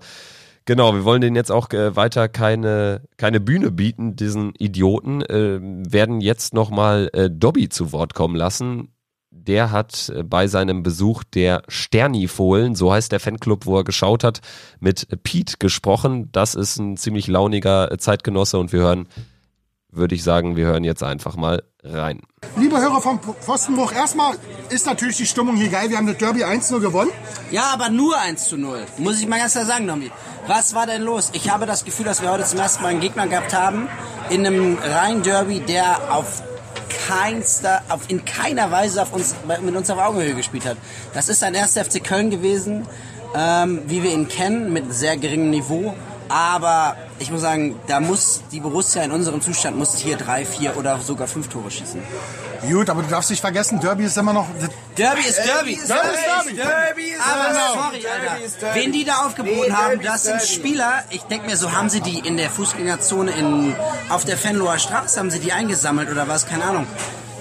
[0.65, 5.61] Genau, wir wollen denen jetzt auch äh, weiter keine, keine Bühne bieten, diesen Idioten, äh,
[5.61, 8.89] werden jetzt nochmal äh, Dobby zu Wort kommen lassen
[9.45, 14.23] der hat äh, bei seinem Besuch der Sterni-Fohlen, so heißt der Fanclub, wo er geschaut
[14.23, 14.41] hat,
[14.79, 16.29] mit Pete gesprochen.
[16.31, 19.07] Das ist ein ziemlich launiger äh, Zeitgenosse und wir hören,
[19.89, 22.21] würde ich sagen, wir hören jetzt einfach mal rein.
[22.57, 24.35] Liebe Hörer vom Pfostenbruch, erstmal
[24.69, 25.89] ist natürlich die Stimmung hier geil.
[25.89, 27.11] Wir haben das Derby 1-0 gewonnen.
[27.51, 28.85] Ja, aber nur 1 0.
[28.97, 30.11] Muss ich mal ganz klar sagen, Nomi.
[30.47, 31.31] Was war denn los?
[31.33, 33.89] Ich habe das Gefühl, dass wir heute zum ersten Mal einen Gegner gehabt haben
[34.29, 36.41] in einem Rhein-Derby, der auf
[37.07, 40.77] keinster, auf, in keiner Weise auf uns, mit uns auf Augenhöhe gespielt hat.
[41.13, 42.85] Das ist ein erster FC Köln gewesen,
[43.35, 45.95] ähm, wie wir ihn kennen, mit sehr geringem Niveau.
[46.29, 50.77] Aber ich muss sagen, da muss die Borussia in unserem Zustand muss hier drei, vier
[50.77, 52.01] oder sogar fünf Tore schießen.
[52.61, 54.47] Gut, aber du darfst nicht vergessen, Derby ist immer noch.
[54.97, 55.75] Derby ist Derby.
[55.75, 56.55] Derby ist Derby.
[56.55, 58.39] Derby ist Aber sorry, Alter.
[58.59, 58.79] Derby.
[58.79, 60.41] Wen die da aufgeboten Nee, haben, das sind.
[60.41, 61.03] Spieler.
[61.09, 63.75] Ich denke mir, so haben sie die in der Fußgängerzone in,
[64.09, 66.87] auf der Fenloher Straße, haben sie die eingesammelt oder was, keine Ahnung.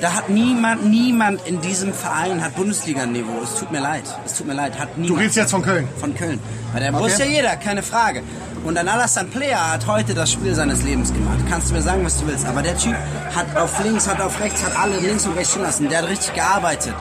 [0.00, 3.40] Da hat niemand, niemand in diesem Verein hat Bundesliga-Niveau.
[3.42, 4.04] Es tut mir leid.
[4.26, 4.78] Es tut mir leid.
[4.78, 5.20] Hat Du niemand.
[5.20, 5.88] redest jetzt von Köln.
[5.98, 6.38] Von Köln.
[6.74, 8.22] Bei der Borussia jeder, keine Frage.
[8.64, 11.38] Und ein Alassane Player hat heute das Spiel seines Lebens gemacht.
[11.48, 12.44] Kannst du mir sagen, was du willst.
[12.46, 12.94] Aber der Typ
[13.34, 15.88] hat auf links, hat auf rechts, hat alle links und rechts stehen lassen.
[15.88, 16.92] Der hat richtig gearbeitet.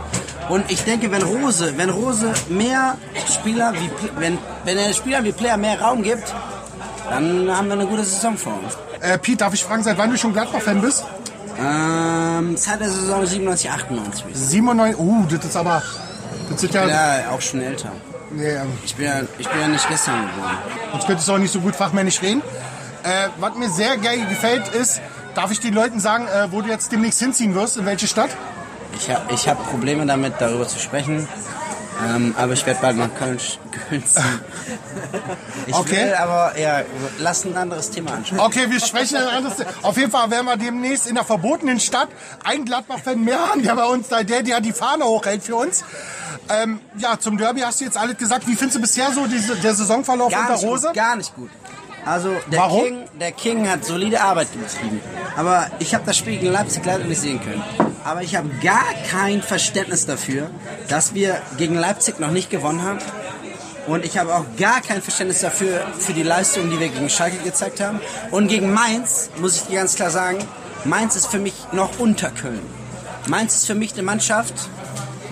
[0.48, 2.98] Und ich denke, wenn Rose, wenn Rose mehr
[3.34, 6.34] Spieler wie, wenn, wenn er Spielern wie Player mehr Raum gibt,
[7.10, 8.78] dann haben wir eine gute Saison vor uns.
[9.02, 11.04] Äh, Pete, darf ich fragen, seit wann du schon Gladbach-Fan bist?
[11.58, 14.26] Ähm, seit der Saison 97, 98.
[14.34, 15.00] 97.
[15.00, 15.82] Uh, das ist aber.
[16.50, 16.88] Das ist ja.
[16.88, 17.92] Ja, auch schon älter.
[18.38, 20.58] Ähm, Ich bin ja, ich bin ja nicht gestern geboren.
[20.92, 22.42] sonst könntest du auch nicht so gut fachmännisch reden.
[23.04, 25.00] Äh, was mir sehr geil gefällt, ist,
[25.36, 28.30] darf ich den Leuten sagen, äh, wo du jetzt demnächst hinziehen wirst, in welche Stadt?
[28.98, 31.28] Ich habe ich hab Probleme damit, darüber zu sprechen.
[32.08, 33.40] Ähm, aber ich werde bald nach Köln,
[35.68, 36.06] Ich Okay.
[36.08, 36.82] will aber, ja,
[37.20, 38.40] lass ein anderes Thema anschauen.
[38.40, 39.56] Okay, wir sprechen ein anderes.
[39.82, 42.10] Auf jeden Fall werden wir demnächst in der verbotenen Stadt
[42.44, 45.84] einen Gladbach-Fan mehr haben, der bei uns, der, der die Fahne hochhält für uns.
[46.50, 48.48] Ähm, ja, zum Derby hast du jetzt alles gesagt.
[48.48, 50.88] Wie findest du bisher so diese, der Saisonverlauf Gar unter Rose?
[50.88, 51.50] gut, gar nicht gut.
[52.06, 52.84] Also der Warum?
[52.84, 55.02] King, der King hat solide Arbeit betrieben.
[55.36, 57.64] Aber ich habe das Spiel gegen Leipzig leider nicht sehen können.
[58.04, 60.52] Aber ich habe gar kein Verständnis dafür,
[60.88, 63.00] dass wir gegen Leipzig noch nicht gewonnen haben.
[63.88, 67.38] Und ich habe auch gar kein Verständnis dafür, für die Leistung, die wir gegen Schalke
[67.38, 68.00] gezeigt haben.
[68.32, 70.40] Und gegen Mainz, muss ich dir ganz klar sagen,
[70.86, 72.62] Mainz ist für mich noch unter Köln.
[73.28, 74.54] Mainz ist für mich eine Mannschaft,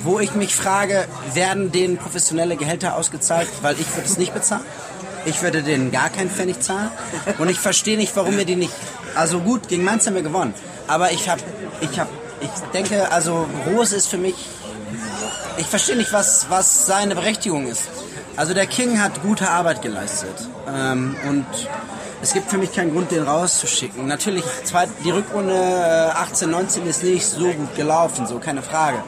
[0.03, 4.65] wo ich mich frage, werden denen professionelle Gehälter ausgezahlt, weil ich würde es nicht bezahlen.
[5.25, 6.91] Ich würde denen gar keinen Pfennig zahlen.
[7.37, 8.73] Und ich verstehe nicht, warum wir die nicht...
[9.15, 10.53] Also gut, gegen Mainz haben wir gewonnen.
[10.87, 11.41] Aber ich habe...
[11.81, 12.07] Ich, hab,
[12.41, 14.35] ich denke, also Rose ist für mich...
[15.57, 17.83] Ich verstehe nicht, was, was seine Berechtigung ist.
[18.35, 20.35] Also der King hat gute Arbeit geleistet.
[20.67, 21.45] Ähm, und
[22.21, 24.07] es gibt für mich keinen Grund, den rauszuschicken.
[24.07, 24.43] Natürlich,
[25.03, 29.03] die Rückrunde äh, 18, 19 ist nicht so gut gelaufen, so keine Frage.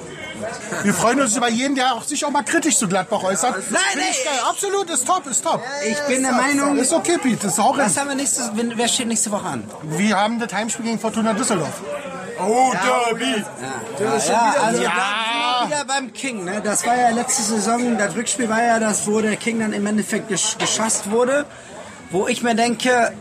[0.84, 3.56] Wir freuen uns über jeden, der auch sich auch mal kritisch zu Gladbach äußert.
[3.72, 4.24] Nein, Find ich nee.
[4.26, 4.40] geil.
[4.50, 5.62] Absolut, ist top, ist top.
[5.90, 8.88] Ich bin der Meinung, Ist okay, Pete, das ist auch was haben wir nächstes, wer
[8.88, 9.64] steht nächste Woche an?
[9.84, 11.82] Wir haben das Heimspiel gegen Fortuna Düsseldorf.
[12.38, 13.44] Oh, Derby.
[14.02, 14.54] Ja, also Ja.
[14.56, 14.84] da sind
[15.69, 16.45] wir wieder beim King.
[16.45, 16.62] Ne?
[16.63, 19.86] Das war ja letzte Saison, das Rückspiel war ja das, wo der King dann im
[19.86, 21.45] Endeffekt gesch geschasst wurde.
[22.12, 23.12] Wo ich mir denke,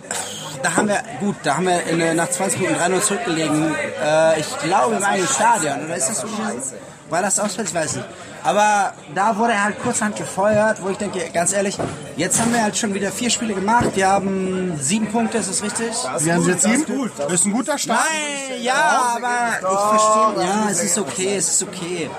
[0.62, 3.74] da haben wir, gut, da haben wir in, nach 20 Minuten 3-0 zurückgelegen.
[4.02, 6.74] Äh, ich glaube im eigenen Stadion, oder ist das so gewesen?
[7.14, 7.70] War das auswärts?
[7.70, 8.06] Ich weiß nicht.
[8.42, 11.78] Aber da wurde er halt kurzhand gefeuert, wo ich denke, ganz ehrlich,
[12.16, 13.90] jetzt haben wir halt schon wieder vier Spiele gemacht.
[13.94, 15.92] Wir haben sieben Punkte, ist das richtig?
[16.18, 16.84] Wir haben jetzt sieben.
[17.16, 18.00] Das ist ein guter Start.
[18.00, 20.44] Nein, ja, aber ich verstehe.
[20.44, 22.10] Ja, es ist okay, es ist okay.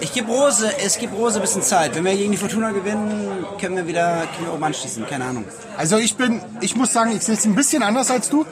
[0.00, 1.94] Ich gebe Rose, es gibt Rose ein bisschen Zeit.
[1.94, 5.06] Wenn wir gegen die Fortuna gewinnen, können wir wieder können wir oben anschließen.
[5.06, 5.44] Keine Ahnung.
[5.78, 8.44] Also ich bin, ich muss sagen, ich sehe es ein bisschen anders als du.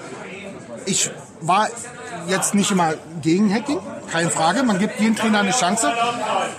[0.87, 1.69] Ich war
[2.29, 4.63] jetzt nicht immer gegen Hacking, keine Frage.
[4.63, 5.93] Man gibt jedem Trainer eine Chance.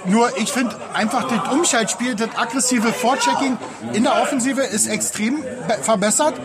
[0.06, 3.58] Nur ich finde einfach das Umschaltspiel, das aggressive Vorchecking
[3.94, 6.36] in der Offensive ist extrem be- verbessert.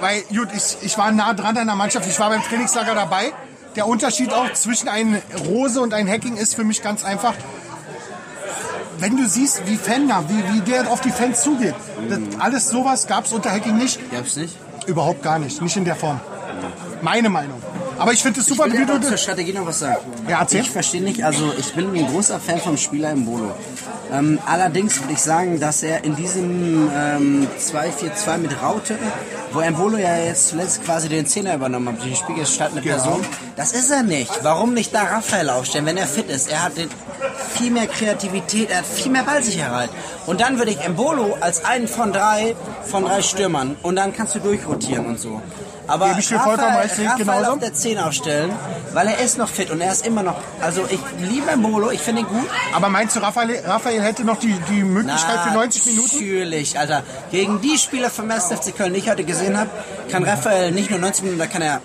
[0.00, 3.32] Weil, gut, ich, ich war nah dran an der Mannschaft, ich war beim Trainingslager dabei.
[3.76, 7.34] Der Unterschied auch zwischen einem Rose und einem Hacking ist für mich ganz einfach.
[8.98, 11.74] Wenn du siehst, wie Fender, wie, wie der auf die Fans zugeht,
[12.08, 13.98] das, alles sowas gab es unter Hacking nicht.
[14.12, 14.56] Gab's nicht?
[14.86, 16.20] Überhaupt gar nicht, nicht in der Form.
[17.02, 17.60] Meine Meinung.
[17.98, 19.16] Aber ich finde es super, Ich wie will du aber zur.
[19.16, 19.98] Strategie noch was sagen.
[20.28, 20.60] Ja, erzähl.
[20.60, 23.52] Ich verstehe nicht, also ich bin ein großer Fan vom Spieler im Bolo.
[24.12, 28.98] Ähm, allerdings würde ich sagen, dass er in diesem ähm, 2-4-2 mit Raute,
[29.52, 33.24] wo Embolo ja jetzt zuletzt quasi den Zehner übernommen hat, die spielgestaltende Person,
[33.56, 34.30] das ist er nicht.
[34.42, 36.50] Warum nicht da Raphael aufstellen, wenn er fit ist?
[36.50, 36.88] Er hat den,
[37.56, 39.90] viel mehr Kreativität, er hat viel mehr Ballsicherheit.
[40.26, 42.54] Und dann würde ich Embolo als einen von drei,
[42.84, 45.40] von drei Stürmern und dann kannst du durchrotieren und so.
[45.86, 47.52] Aber Gebe ich dir vollkommen recht, sehe ich genauso.
[47.52, 48.52] auf der 10 aufstellen,
[48.94, 50.36] weil er ist noch fit und er ist immer noch.
[50.60, 52.48] Also ich liebe Embolo, ich finde ihn gut.
[52.74, 56.14] Aber meinst du, Raphael, Raphael hätte noch die, die Möglichkeit für 90 Minuten?
[56.16, 57.02] Natürlich, Alter.
[57.30, 58.46] Gegen die Spieler vom 1.
[58.46, 59.68] FC Köln, die ich heute gesehen habe,
[60.10, 61.80] kann Raphael nicht nur 90 Minuten, da kann er,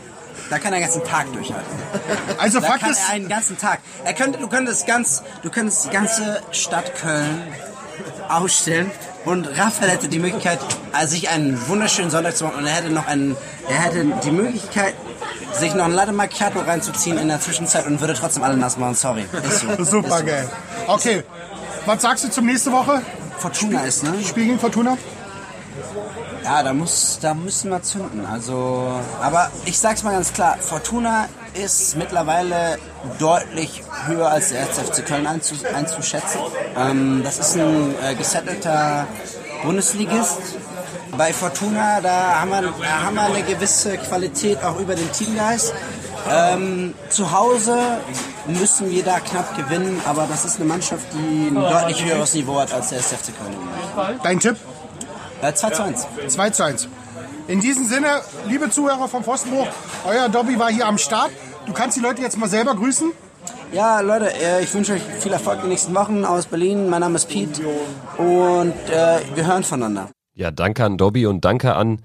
[0.49, 1.67] da kann er den ganzen Tag durchhalten.
[2.37, 3.79] Also Da Fakt kann er einen ganzen Tag.
[4.05, 7.43] Er könnte, du könntest ganz, du könntest die ganze Stadt Köln
[8.29, 8.89] ausstellen
[9.25, 10.59] und Raphael hätte die Möglichkeit,
[10.91, 13.35] also sich einen wunderschönen Sonntag zu machen und er hätte noch einen,
[13.67, 14.93] er hätte die Möglichkeit,
[15.53, 18.95] sich noch ein Latte Macchiato reinzuziehen in der Zwischenzeit und würde trotzdem alle nass machen.
[18.95, 19.25] Sorry.
[19.43, 19.83] Ist so.
[19.83, 20.25] super Ist so.
[20.25, 20.49] geil.
[20.87, 21.23] Okay,
[21.85, 23.01] was sagst du zum nächste Woche?
[23.37, 24.13] Fortuna ist, ne?
[24.23, 24.97] Spiel gegen Fortuna?
[26.43, 28.25] Ja, da muss, da müssen wir zünden.
[28.25, 32.77] Also, aber ich sag's mal ganz klar, Fortuna ist mittlerweile
[33.19, 36.39] deutlich höher als der FC Köln einzuschätzen.
[36.77, 39.07] Ähm, das ist ein äh, gesettelter
[39.63, 40.39] Bundesligist.
[41.17, 45.73] Bei Fortuna, da haben, wir, da haben wir eine gewisse Qualität auch über den Teamgeist.
[46.29, 47.77] Ähm, zu Hause
[48.47, 52.59] müssen wir da knapp gewinnen, aber das ist eine Mannschaft, die ein deutlich höheres Niveau
[52.59, 54.19] hat als der SFC Köln.
[54.23, 54.57] Dein Tipp?
[55.41, 56.07] Äh, 2 zu 1.
[56.27, 56.87] 2 zu 1.
[57.49, 59.67] In diesem Sinne, liebe Zuhörer vom Pfostenbruch,
[60.05, 61.31] euer Dobby war hier am Start.
[61.65, 63.11] Du kannst die Leute jetzt mal selber grüßen.
[63.73, 66.91] Ja, Leute, äh, ich wünsche euch viel Erfolg in den nächsten Wochen aus Berlin.
[66.91, 67.63] Mein Name ist Pete
[68.19, 70.11] und äh, wir hören voneinander.
[70.35, 72.03] Ja, danke an Dobby und danke an,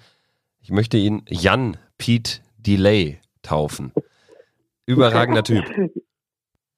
[0.63, 3.93] ich möchte ihn Jan Pete Delay taufen.
[4.87, 5.65] Überragender Typ.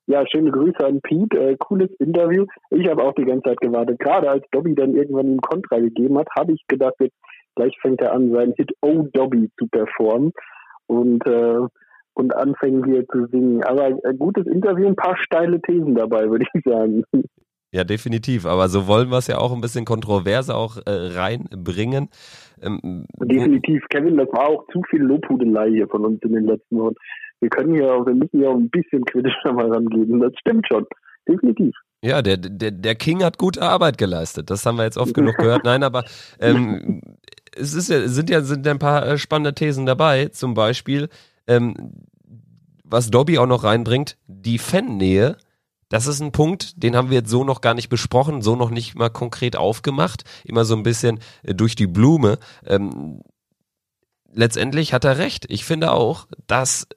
[0.09, 1.39] Ja, schöne Grüße an Pete.
[1.39, 2.47] Äh, cooles Interview.
[2.71, 4.01] Ich habe auch die ganze Zeit gewartet.
[4.01, 7.17] Gerade als Dobby dann irgendwann ihm Kontra gegeben hat, habe ich gedacht, jetzt
[7.57, 10.33] gleich fängt er an, seinen Hit Oh Dobby zu performen
[10.87, 11.61] und, äh,
[12.15, 13.65] und anfängt hier zu singen.
[13.65, 17.03] Aber ein gutes Interview, ein paar steile Thesen dabei, würde ich sagen.
[17.73, 18.47] Ja, definitiv.
[18.47, 22.09] Aber so wollen wir es ja auch ein bisschen kontroverse auch äh, reinbringen.
[22.63, 26.79] Ähm, definitiv, Kevin, das war auch zu viel Lobhudelei hier von uns in den letzten
[26.79, 26.95] Wochen.
[27.41, 30.21] Wir können hier auch, wir müssen hier auch ein bisschen kritischer mal rangehen.
[30.21, 30.87] Das stimmt schon.
[31.29, 31.75] Definitiv.
[32.03, 34.51] Ja, der, der, der King hat gute Arbeit geleistet.
[34.51, 35.65] Das haben wir jetzt oft genug gehört.
[35.65, 36.05] Nein, aber
[36.41, 37.01] ähm,
[37.57, 40.29] es ist ja, sind ja sind ein paar äh, spannende Thesen dabei.
[40.29, 41.09] Zum Beispiel,
[41.47, 41.75] ähm,
[42.85, 45.37] was Dobby auch noch reinbringt, die Fannähe.
[45.89, 48.71] Das ist ein Punkt, den haben wir jetzt so noch gar nicht besprochen, so noch
[48.71, 50.25] nicht mal konkret aufgemacht.
[50.45, 52.39] Immer so ein bisschen äh, durch die Blume.
[52.65, 53.21] Ähm,
[54.33, 55.47] letztendlich hat er recht.
[55.49, 56.89] Ich finde auch, dass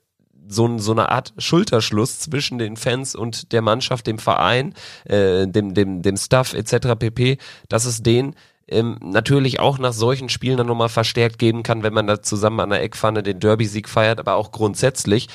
[0.50, 4.74] so, so eine Art Schulterschluss zwischen den Fans und der Mannschaft, dem Verein,
[5.06, 6.96] äh, dem, dem, dem Staff etc.
[6.98, 7.38] pp,
[7.70, 8.36] dass es den
[8.70, 12.60] ähm, natürlich auch nach solchen Spielen dann nochmal verstärkt geben kann, wenn man da zusammen
[12.60, 15.28] an der Eckpfanne den Derby-Sieg feiert, aber auch grundsätzlich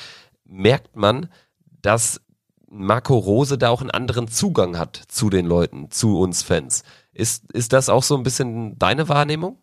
[0.45, 1.29] merkt man,
[1.81, 2.21] dass
[2.69, 6.83] Marco Rose da auch einen anderen Zugang hat zu den Leuten, zu uns Fans.
[7.13, 9.57] Ist, ist das auch so ein bisschen deine Wahrnehmung?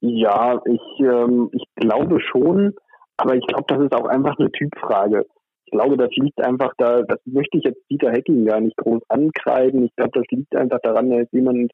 [0.00, 2.74] Ja, ich, ähm, ich glaube schon,
[3.16, 5.24] aber ich glaube, das ist auch einfach eine Typfrage.
[5.64, 9.02] Ich glaube, das liegt einfach da, das möchte ich jetzt Dieter Hecking gar nicht groß
[9.08, 9.84] ankreiden.
[9.84, 11.72] Ich glaube, das liegt einfach daran, er ist jemand,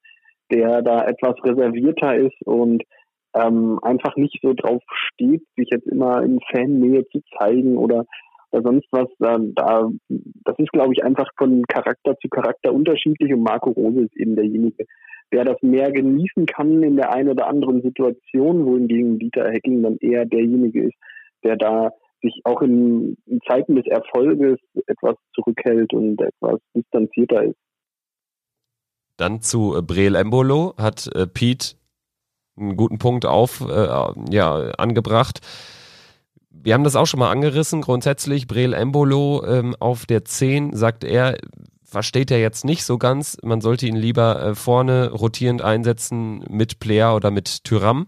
[0.53, 2.83] der da etwas reservierter ist und
[3.35, 8.05] ähm, einfach nicht so drauf steht, sich jetzt immer in Fannähe zu zeigen oder,
[8.51, 9.07] sonst was.
[9.17, 14.01] Da, da, das ist, glaube ich, einfach von Charakter zu Charakter unterschiedlich und Marco Rose
[14.01, 14.85] ist eben derjenige,
[15.31, 19.97] der das mehr genießen kann in der einen oder anderen Situation, wohingegen Dieter Hecking dann
[19.97, 20.97] eher derjenige ist,
[21.43, 21.89] der da
[22.21, 27.57] sich auch in, in Zeiten des Erfolges etwas zurückhält und etwas distanzierter ist.
[29.17, 31.75] Dann zu äh, Breel Embolo hat äh, Pete
[32.57, 33.87] einen guten Punkt auf, äh,
[34.31, 35.39] ja, angebracht.
[36.49, 37.81] Wir haben das auch schon mal angerissen.
[37.81, 41.37] Grundsätzlich Breel Embolo ähm, auf der 10, sagt er,
[41.83, 43.37] versteht er jetzt nicht so ganz.
[43.43, 48.07] Man sollte ihn lieber äh, vorne rotierend einsetzen mit Player oder mit Tyram.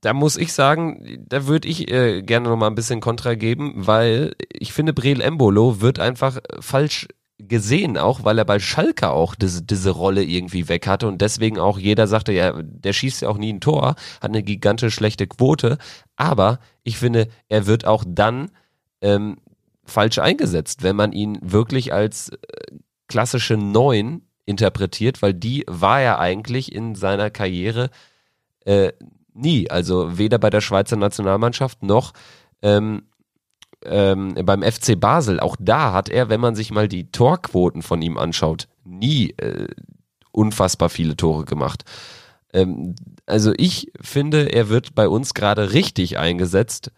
[0.00, 3.74] Da muss ich sagen, da würde ich äh, gerne noch mal ein bisschen Kontra geben,
[3.76, 7.06] weil ich finde, Breel Embolo wird einfach falsch
[7.48, 11.58] gesehen, auch weil er bei Schalke auch diese, diese Rolle irgendwie weg hatte und deswegen
[11.58, 15.26] auch jeder sagte, ja, der schießt ja auch nie ein Tor, hat eine gigantisch schlechte
[15.26, 15.78] Quote,
[16.16, 18.50] aber ich finde, er wird auch dann
[19.00, 19.38] ähm,
[19.84, 22.36] falsch eingesetzt, wenn man ihn wirklich als äh,
[23.08, 27.90] klassische Neun interpretiert, weil die war er eigentlich in seiner Karriere
[28.64, 28.92] äh,
[29.34, 32.12] nie, also weder bei der Schweizer Nationalmannschaft noch
[32.62, 33.04] ähm,
[33.84, 38.02] ähm, beim FC Basel, auch da hat er, wenn man sich mal die Torquoten von
[38.02, 39.68] ihm anschaut, nie äh,
[40.32, 41.84] unfassbar viele Tore gemacht.
[42.52, 42.94] Ähm,
[43.26, 46.90] also ich finde, er wird bei uns gerade richtig eingesetzt.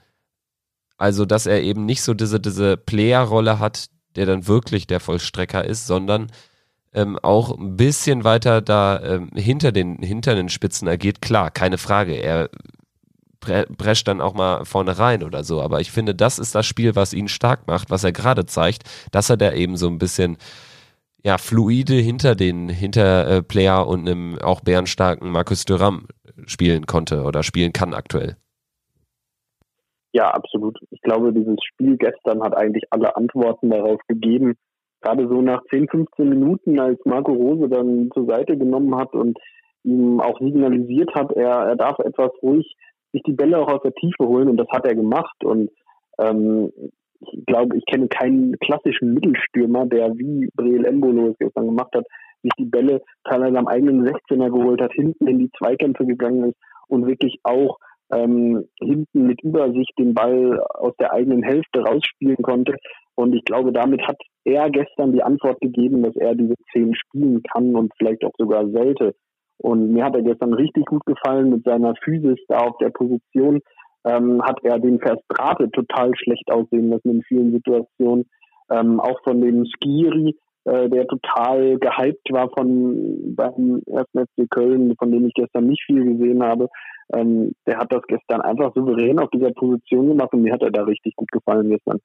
[0.97, 5.64] Also, dass er eben nicht so diese, diese Player-Rolle hat, der dann wirklich der Vollstrecker
[5.64, 6.31] ist, sondern
[6.92, 11.20] ähm, auch ein bisschen weiter da ähm, hinter, den, hinter den Spitzen agiert.
[11.20, 12.14] Klar, keine Frage.
[12.14, 12.49] Er
[13.44, 15.61] prescht dann auch mal vorne rein oder so.
[15.61, 18.84] Aber ich finde, das ist das Spiel, was ihn stark macht, was er gerade zeigt,
[19.12, 20.36] dass er da eben so ein bisschen
[21.24, 26.07] ja, fluide hinter den Hinterplayer äh, und einem auch bärenstarken Markus Thuram
[26.47, 28.36] spielen konnte oder spielen kann aktuell.
[30.12, 30.78] Ja, absolut.
[30.90, 34.55] Ich glaube, dieses Spiel gestern hat eigentlich alle Antworten darauf gegeben.
[35.01, 39.38] Gerade so nach 10, 15 Minuten, als Marco Rose dann zur Seite genommen hat und
[39.82, 42.76] ihm auch signalisiert hat, er, er darf etwas ruhig
[43.15, 45.37] sich die Bälle auch aus der Tiefe holen und das hat er gemacht.
[45.45, 45.71] Und
[46.19, 46.71] ähm,
[47.21, 52.05] ich glaube, ich kenne keinen klassischen Mittelstürmer, der wie Breel Embolo es gestern gemacht hat,
[52.43, 56.59] sich die Bälle teilweise am eigenen 16er geholt hat, hinten in die Zweikämpfe gegangen ist
[56.89, 57.79] und wirklich auch
[58.12, 62.75] ähm, hinten mit Übersicht den Ball aus der eigenen Hälfte rausspielen konnte.
[63.15, 67.43] Und ich glaube, damit hat er gestern die Antwort gegeben, dass er diese zehn spielen
[67.43, 69.15] kann und vielleicht auch sogar sollte.
[69.59, 73.61] Und mir hat er gestern richtig gut gefallen mit seiner Physis da auf der Position.
[74.05, 78.26] Ähm, hat er den Verstrate total schlecht aussehen lassen in vielen Situationen.
[78.70, 84.94] Ähm, auch von dem Skiri, äh, der total gehypt war von beim ersten FC Köln,
[84.98, 86.68] von dem ich gestern nicht viel gesehen habe.
[87.14, 90.70] Ähm, der hat das gestern einfach souverän auf dieser Position gemacht und mir hat er
[90.70, 91.98] da richtig gut gefallen gestern.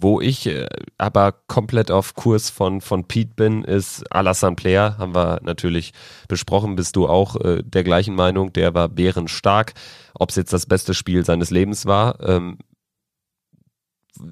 [0.00, 0.68] Wo ich äh,
[0.98, 4.98] aber komplett auf Kurs von, von Pete bin, ist Alassane Player.
[4.98, 5.92] Haben wir natürlich
[6.28, 6.76] besprochen.
[6.76, 8.52] Bist du auch äh, der gleichen Meinung?
[8.52, 9.74] Der war bärenstark.
[10.14, 12.58] Ob es jetzt das beste Spiel seines Lebens war, ähm,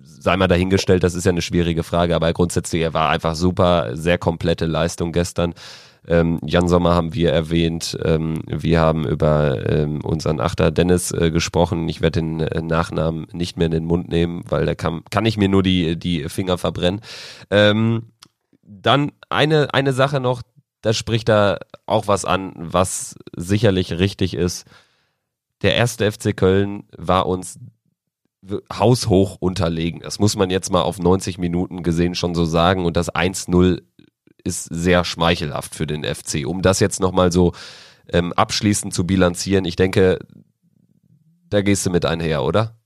[0.02, 3.96] sei mal dahingestellt, das ist ja eine schwierige Frage, aber grundsätzlich, er war einfach super,
[3.96, 5.54] sehr komplette Leistung gestern.
[6.06, 7.98] Ähm, Jan Sommer haben wir erwähnt.
[8.04, 11.88] Ähm, wir haben über ähm, unseren Achter Dennis äh, gesprochen.
[11.88, 15.26] Ich werde den äh, Nachnamen nicht mehr in den Mund nehmen, weil da kann, kann
[15.26, 17.00] ich mir nur die, die Finger verbrennen.
[17.50, 18.12] Ähm,
[18.62, 20.42] dann eine, eine Sache noch,
[20.82, 24.66] da spricht da auch was an, was sicherlich richtig ist.
[25.62, 27.58] Der erste FC Köln war uns
[28.72, 30.00] haushoch unterlegen.
[30.00, 32.86] Das muss man jetzt mal auf 90 Minuten gesehen schon so sagen.
[32.86, 33.82] Und das 1-0
[34.44, 36.46] ist sehr schmeichelhaft für den FC.
[36.46, 37.52] Um das jetzt nochmal so
[38.12, 40.18] ähm, abschließend zu bilanzieren, ich denke,
[41.50, 42.76] da gehst du mit einher, oder?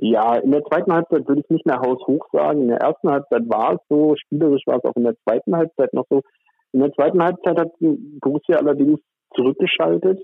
[0.00, 2.62] Ja, in der zweiten Halbzeit würde ich nicht mehr haushoch sagen.
[2.62, 5.92] In der ersten Halbzeit war es so, spielerisch war es auch in der zweiten Halbzeit
[5.92, 6.22] noch so.
[6.72, 9.00] In der zweiten Halbzeit hat Borussia allerdings
[9.34, 10.20] zurückgeschaltet,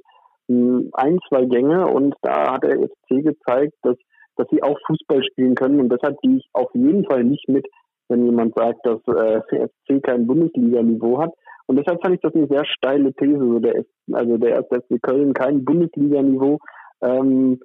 [0.49, 3.97] hm, ein, zwei Gänge und da hat der FC gezeigt, dass,
[4.37, 7.67] dass sie auch Fußball spielen können und deshalb gehe ich auf jeden Fall nicht mit,
[8.09, 11.33] wenn jemand sagt, dass äh, FC kein Bundesliga-Niveau hat.
[11.67, 13.39] Und deshalb fand ich das eine sehr steile These.
[13.39, 16.59] So der, also der erste FC Köln kein Bundesliga-Niveau.
[17.03, 17.61] Ähm,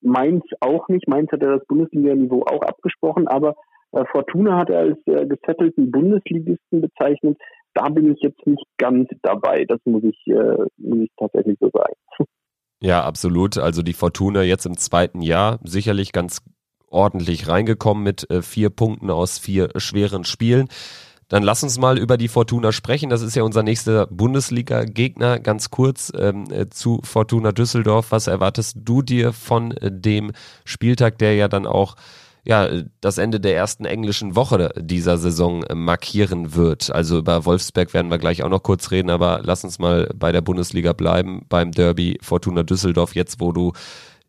[0.00, 1.08] Mainz auch nicht.
[1.08, 3.54] Mainz hat er das Bundesliga-Niveau auch abgesprochen, aber
[3.92, 7.38] äh, Fortuna hat er als äh, gesettelten Bundesligisten bezeichnet.
[7.74, 9.64] Da bin ich jetzt nicht ganz dabei.
[9.66, 11.94] Das muss ich, äh, muss ich tatsächlich so sagen.
[12.80, 13.58] Ja, absolut.
[13.58, 16.42] Also die Fortuna jetzt im zweiten Jahr sicherlich ganz
[16.90, 20.68] ordentlich reingekommen mit äh, vier Punkten aus vier schweren Spielen.
[21.28, 23.10] Dann lass uns mal über die Fortuna sprechen.
[23.10, 25.38] Das ist ja unser nächster Bundesliga-Gegner.
[25.40, 28.06] Ganz kurz ähm, äh, zu Fortuna Düsseldorf.
[28.10, 30.32] Was erwartest du dir von äh, dem
[30.64, 31.96] Spieltag, der ja dann auch
[32.48, 32.66] ja,
[33.02, 36.90] das Ende der ersten englischen Woche dieser Saison markieren wird.
[36.90, 40.32] Also über Wolfsberg werden wir gleich auch noch kurz reden, aber lass uns mal bei
[40.32, 43.72] der Bundesliga bleiben, beim Derby Fortuna Düsseldorf, jetzt wo du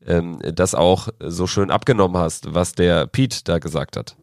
[0.06, 4.16] ähm, das auch so schön abgenommen hast, was der Pete da gesagt hat.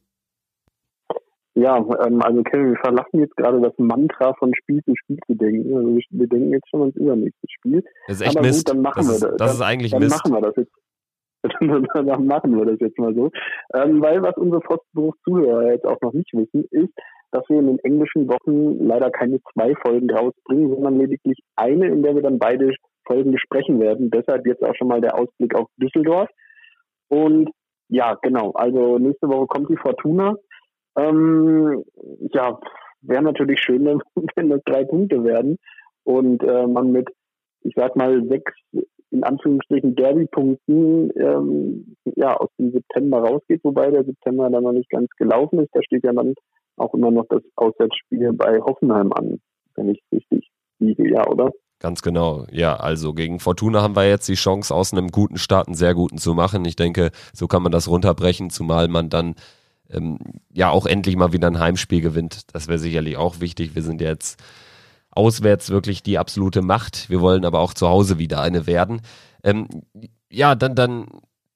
[1.57, 5.35] Ja, ähm, also Kevin, wir verlassen jetzt gerade das Mantra von Spiel zu Spiel zu
[5.35, 5.75] denken.
[5.75, 7.83] Also wir, denken jetzt schon ans übernächste Spiel.
[8.09, 8.67] Das ist echt Aber Mist.
[8.67, 9.37] Gut, dann machen das wir ist, das.
[9.39, 10.17] Das ist eigentlich dann Mist.
[10.17, 10.73] machen wir das jetzt.
[11.95, 13.31] dann machen wir das jetzt mal so.
[13.73, 16.93] Ähm, weil was unsere Pfostenberuf-Zuhörer jetzt auch noch nicht wissen, ist,
[17.31, 22.03] dass wir in den englischen Wochen leider keine zwei Folgen rausbringen, sondern lediglich eine, in
[22.03, 22.75] der wir dann beide
[23.07, 24.11] Folgen besprechen werden.
[24.11, 26.29] Deshalb jetzt auch schon mal der Ausblick auf Düsseldorf.
[27.09, 27.51] Und
[27.89, 28.53] ja, genau.
[28.53, 30.35] Also nächste Woche kommt die Fortuna.
[30.97, 31.85] Ähm,
[32.33, 32.59] ja,
[33.03, 33.85] wäre natürlich schön,
[34.37, 35.59] wenn das drei Punkte werden
[36.05, 37.09] und äh, man mit,
[37.63, 38.53] ich sag mal, sechs
[39.11, 44.91] in Anführungsstrichen Derby-Punkten ähm, ja, aus dem September rausgeht, wobei der September dann noch nicht
[44.91, 45.71] ganz gelaufen ist.
[45.73, 46.35] Da steht ja dann
[46.77, 49.41] auch immer noch das Auswärtsspiel bei Hoffenheim an,
[49.77, 51.51] wenn ich es richtig liege, ja, oder?
[51.79, 52.47] Ganz genau.
[52.51, 55.95] Ja, also gegen Fortuna haben wir jetzt die Chance, aus einem guten Start einen sehr
[55.95, 56.65] guten zu machen.
[56.65, 59.35] Ich denke, so kann man das runterbrechen, zumal man dann
[59.91, 60.19] ähm,
[60.53, 62.55] ja auch endlich mal wieder ein Heimspiel gewinnt.
[62.55, 63.75] Das wäre sicherlich auch wichtig.
[63.75, 64.43] Wir sind jetzt
[65.11, 67.11] auswärts wirklich die absolute Macht.
[67.11, 69.03] Wir wollen aber auch zu Hause wieder eine werden.
[69.45, 69.69] Ähm,
[70.31, 71.07] ja, dann, dann,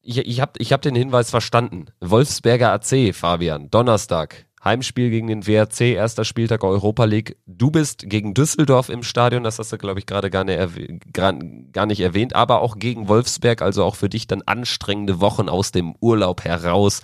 [0.03, 1.87] ich, ich habe ich hab den Hinweis verstanden.
[2.01, 7.37] Wolfsberger AC, Fabian, Donnerstag, Heimspiel gegen den WRC, erster Spieltag Europa League.
[7.47, 12.01] Du bist gegen Düsseldorf im Stadion, das hast du, glaube ich, gerade gar, gar nicht
[12.01, 16.45] erwähnt, aber auch gegen Wolfsberg, also auch für dich dann anstrengende Wochen aus dem Urlaub
[16.45, 17.03] heraus.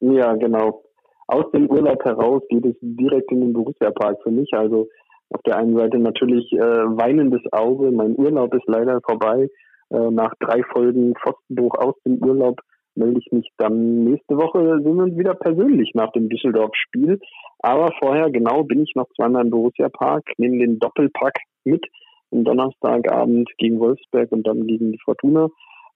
[0.00, 0.82] Ja, genau.
[1.26, 4.52] Aus dem Urlaub heraus geht es direkt in den Borussia-Park für mich.
[4.52, 4.88] Also
[5.30, 7.90] auf der einen Seite natürlich äh, weinendes Auge.
[7.90, 9.48] Mein Urlaub ist leider vorbei.
[9.90, 12.60] Äh, nach drei Folgen Pfostenbruch aus dem Urlaub
[12.96, 17.18] melde ich mich dann nächste Woche, sind wir wieder persönlich nach dem Düsseldorf-Spiel.
[17.60, 21.34] Aber vorher, genau, bin ich noch zweimal im Borussia Park, nehme den Doppelpack
[21.64, 21.84] mit
[22.32, 25.48] am Donnerstagabend gegen Wolfsberg und dann gegen die Fortuna.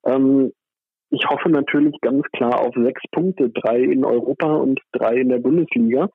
[0.04, 0.52] Ähm,
[1.10, 5.38] ich hoffe natürlich ganz klar auf sechs Punkte, drei in Europa und drei in der
[5.38, 6.08] Bundesliga.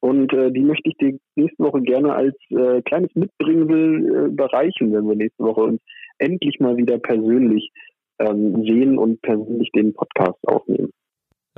[0.00, 4.92] Und äh, die möchte ich dir nächste Woche gerne als äh, kleines Mitbringsel äh, überreichen,
[4.92, 5.80] wenn wir nächste Woche uns
[6.18, 7.72] endlich mal wieder persönlich
[8.18, 10.90] ähm, sehen und persönlich den Podcast aufnehmen.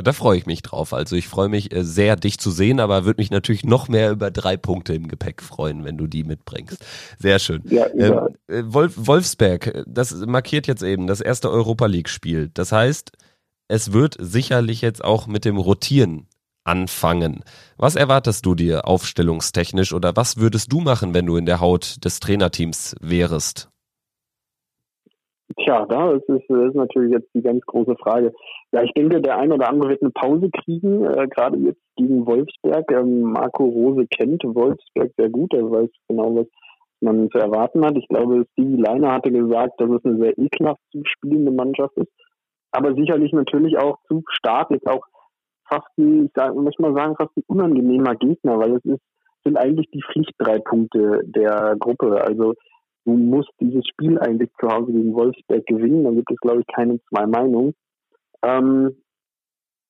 [0.00, 0.94] Da freue ich mich drauf.
[0.94, 4.12] Also ich freue mich äh, sehr, dich zu sehen, aber würde mich natürlich noch mehr
[4.12, 6.84] über drei Punkte im Gepäck freuen, wenn du die mitbringst.
[7.18, 7.62] Sehr schön.
[7.64, 12.50] Ja, ähm, äh, Wolf, Wolfsberg, das markiert jetzt eben das erste Europa League-Spiel.
[12.54, 13.11] Das heißt,
[13.66, 16.28] es wird sicherlich jetzt auch mit dem Rotieren
[16.62, 17.42] anfangen.
[17.76, 22.04] Was erwartest du dir aufstellungstechnisch oder was würdest du machen, wenn du in der Haut
[22.04, 23.68] des Trainerteams wärst?
[25.57, 28.34] Tja, da ist, ist, ist natürlich jetzt die ganz große Frage.
[28.72, 32.26] Ja, ich denke, der ein oder andere wird eine Pause kriegen, äh, gerade jetzt gegen
[32.26, 32.90] Wolfsberg.
[32.92, 36.46] Ähm, Marco Rose kennt Wolfsberg sehr gut, er weiß genau, was
[37.01, 37.96] man zu erwarten hat.
[37.96, 42.12] Ich glaube, Stevie Leiner hatte gesagt, dass es eine sehr ekelhaft zu spielende Mannschaft ist,
[42.70, 45.05] aber sicherlich natürlich auch zu stark, jetzt auch
[45.68, 49.03] fast ein, ich sag, möchte mal sagen, fast ein unangenehmer Gegner, weil es ist,
[49.44, 52.20] sind eigentlich die Pflicht drei Punkte der Gruppe.
[52.22, 52.55] Also
[53.09, 56.66] du musst dieses Spiel eigentlich zu Hause gegen Wolfsberg gewinnen, dann gibt es, glaube ich,
[56.66, 57.74] keine zwei Meinungen.
[58.42, 58.96] Ähm,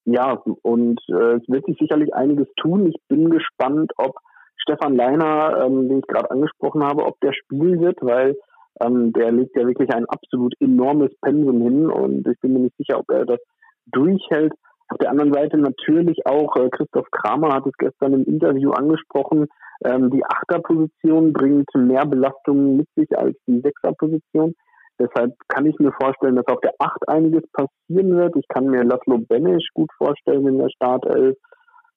[0.05, 2.87] ja, und äh, es wird sich sicherlich einiges tun.
[2.87, 4.15] Ich bin gespannt, ob
[4.57, 8.37] Stefan Leiner, ähm, den ich gerade angesprochen habe, ob der spielen wird, weil
[8.81, 12.77] ähm, der legt ja wirklich ein absolut enormes Pensum hin und ich bin mir nicht
[12.77, 13.41] sicher, ob er das
[13.87, 14.53] durchhält.
[14.91, 19.49] Auf der anderen Seite natürlich auch, äh, Christoph Kramer hat es gestern im Interview angesprochen,
[19.85, 24.55] ähm, die Achterposition bringt mehr Belastungen mit sich als die Sechserposition.
[24.99, 28.35] Deshalb kann ich mir vorstellen, dass auf der Acht einiges passieren wird.
[28.37, 31.37] Ich kann mir Laszlo Benesch gut vorstellen in der Startelf.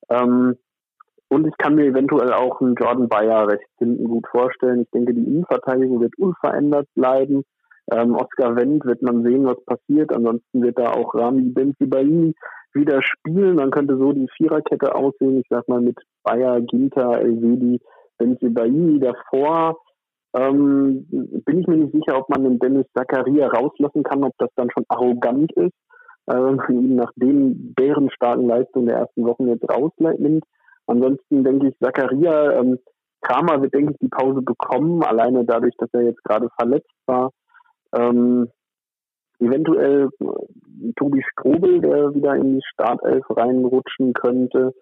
[0.09, 0.55] Ähm,
[1.29, 4.81] und ich kann mir eventuell auch einen Jordan Bayer rechts hinten gut vorstellen.
[4.81, 7.43] Ich denke, die Innenverteidigung wird unverändert bleiben.
[7.91, 10.13] Ähm, Oscar Wendt wird man sehen, was passiert.
[10.13, 12.35] Ansonsten wird da auch Rami Benzibaini
[12.73, 13.57] wieder spielen.
[13.57, 15.39] Dann könnte so die Viererkette aussehen.
[15.39, 17.81] Ich sag mal mit Bayer, Ginter, Elvedi,
[18.17, 19.77] Benzibaini davor.
[20.33, 24.49] Ähm, bin ich mir nicht sicher, ob man den Dennis Zakaria rauslassen kann, ob das
[24.55, 25.73] dann schon arrogant ist,
[26.27, 30.45] äh, ihn nach den bärenstarken Leistungen der ersten Wochen jetzt rausnimmt.
[30.87, 32.79] Ansonsten denke ich, Zakaria, ähm,
[33.21, 37.31] Kramer wird, denke ich, die Pause bekommen, alleine dadurch, dass er jetzt gerade verletzt war.
[37.93, 38.49] Ähm,
[39.41, 44.73] eventuell äh, Tobi Strobel, der wieder in die Startelf reinrutschen könnte.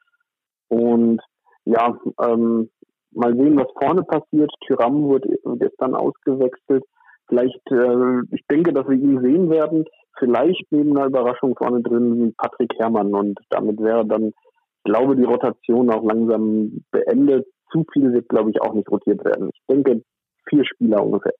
[0.68, 1.22] Und
[1.66, 2.70] ja, ähm,
[3.12, 4.52] mal sehen, was vorne passiert.
[4.66, 6.84] Tyram wurde gestern ausgewechselt.
[7.28, 9.86] Vielleicht, äh, ich denke, dass wir ihn sehen werden.
[10.18, 13.14] Vielleicht neben einer Überraschung vorne drin Patrick Herrmann.
[13.14, 17.48] Und damit wäre dann, ich glaube, die Rotation auch langsam beendet.
[17.72, 19.50] Zu viel wird, glaube ich, auch nicht rotiert werden.
[19.54, 20.02] Ich denke,
[20.50, 21.34] vier Spieler ungefähr.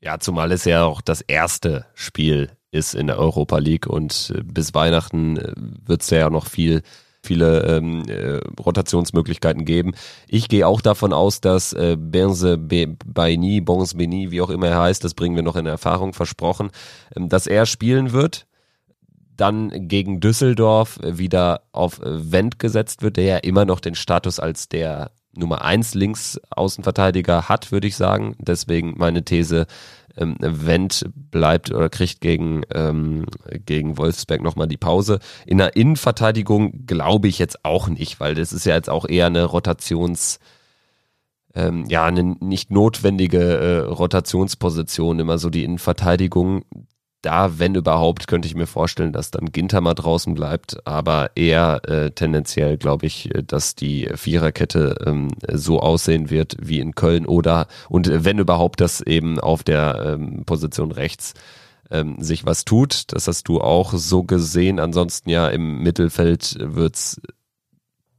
[0.00, 4.42] Ja, zumal es ja auch das erste Spiel ist in der Europa League und äh,
[4.42, 6.82] bis Weihnachten äh, wird es ja noch viel
[7.20, 9.92] viele ähm, äh, Rotationsmöglichkeiten geben.
[10.28, 14.80] Ich gehe auch davon aus, dass äh, Benze Baini, Bons Beni, wie auch immer er
[14.80, 16.70] heißt, das bringen wir noch in Erfahrung versprochen,
[17.16, 18.46] ähm, dass er spielen wird.
[19.36, 24.68] Dann gegen Düsseldorf wieder auf Wendt gesetzt wird, der ja immer noch den Status als
[24.68, 28.36] der Nummer 1 Linksaußenverteidiger hat, würde ich sagen.
[28.38, 29.66] Deswegen meine These,
[30.16, 33.24] ähm, Wendt bleibt oder kriegt gegen, ähm,
[33.64, 35.20] gegen Wolfsberg nochmal die Pause.
[35.46, 39.26] In der Innenverteidigung glaube ich jetzt auch nicht, weil das ist ja jetzt auch eher
[39.26, 40.38] eine Rotations-
[41.54, 46.64] ähm, ja, eine nicht notwendige äh, Rotationsposition, immer so die Innenverteidigung
[47.22, 51.80] da, wenn überhaupt, könnte ich mir vorstellen, dass dann Ginter mal draußen bleibt, aber eher
[51.88, 57.26] äh, tendenziell glaube ich, äh, dass die Viererkette ähm, so aussehen wird wie in Köln
[57.26, 61.34] oder und wenn überhaupt, dass eben auf der ähm, Position rechts
[61.90, 63.04] ähm, sich was tut.
[63.08, 64.78] Das hast du auch so gesehen.
[64.78, 67.20] Ansonsten ja im Mittelfeld wird's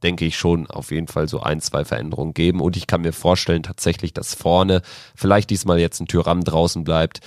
[0.02, 2.60] denke ich schon auf jeden Fall so ein, zwei Veränderungen geben.
[2.60, 4.80] Und ich kann mir vorstellen tatsächlich, dass vorne
[5.14, 7.20] vielleicht diesmal jetzt ein Tyram draußen bleibt.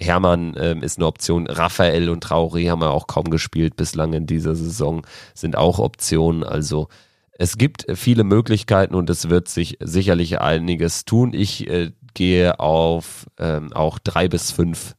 [0.00, 1.46] Hermann ähm, ist eine Option.
[1.46, 6.42] Raphael und Traoré haben ja auch kaum gespielt bislang in dieser Saison, sind auch Optionen.
[6.42, 6.88] Also
[7.32, 11.32] es gibt viele Möglichkeiten und es wird sich sicherlich einiges tun.
[11.32, 14.94] Ich äh, gehe auf ähm, auch drei bis fünf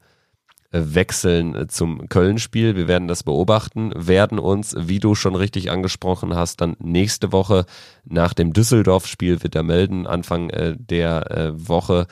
[0.72, 2.76] äh, Wechseln äh, zum Köln-Spiel.
[2.76, 7.66] Wir werden das beobachten, werden uns, wie du schon richtig angesprochen hast, dann nächste Woche
[8.06, 12.08] nach dem Düsseldorf-Spiel wieder melden, Anfang äh, der äh, Woche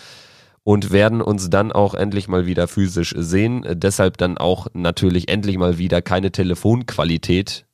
[0.63, 3.65] und werden uns dann auch endlich mal wieder physisch sehen.
[3.67, 7.65] Deshalb dann auch natürlich endlich mal wieder keine Telefonqualität.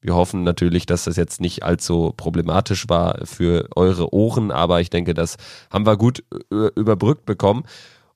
[0.00, 4.90] Wir hoffen natürlich, dass das jetzt nicht allzu problematisch war für eure Ohren, aber ich
[4.90, 5.36] denke, das
[5.70, 7.64] haben wir gut überbrückt bekommen.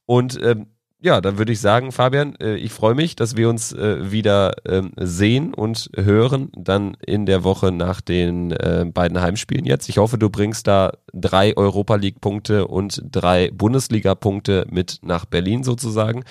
[0.05, 0.67] Und ähm,
[1.07, 4.55] ja, dann würde ich sagen, Fabian, äh, ich freue mich, dass wir uns äh, wieder
[4.67, 9.89] ähm, sehen und hören, dann in der Woche nach den äh, beiden Heimspielen jetzt.
[9.89, 16.25] Ich hoffe, du bringst da drei Europa League-Punkte und drei Bundesliga-Punkte mit nach Berlin sozusagen.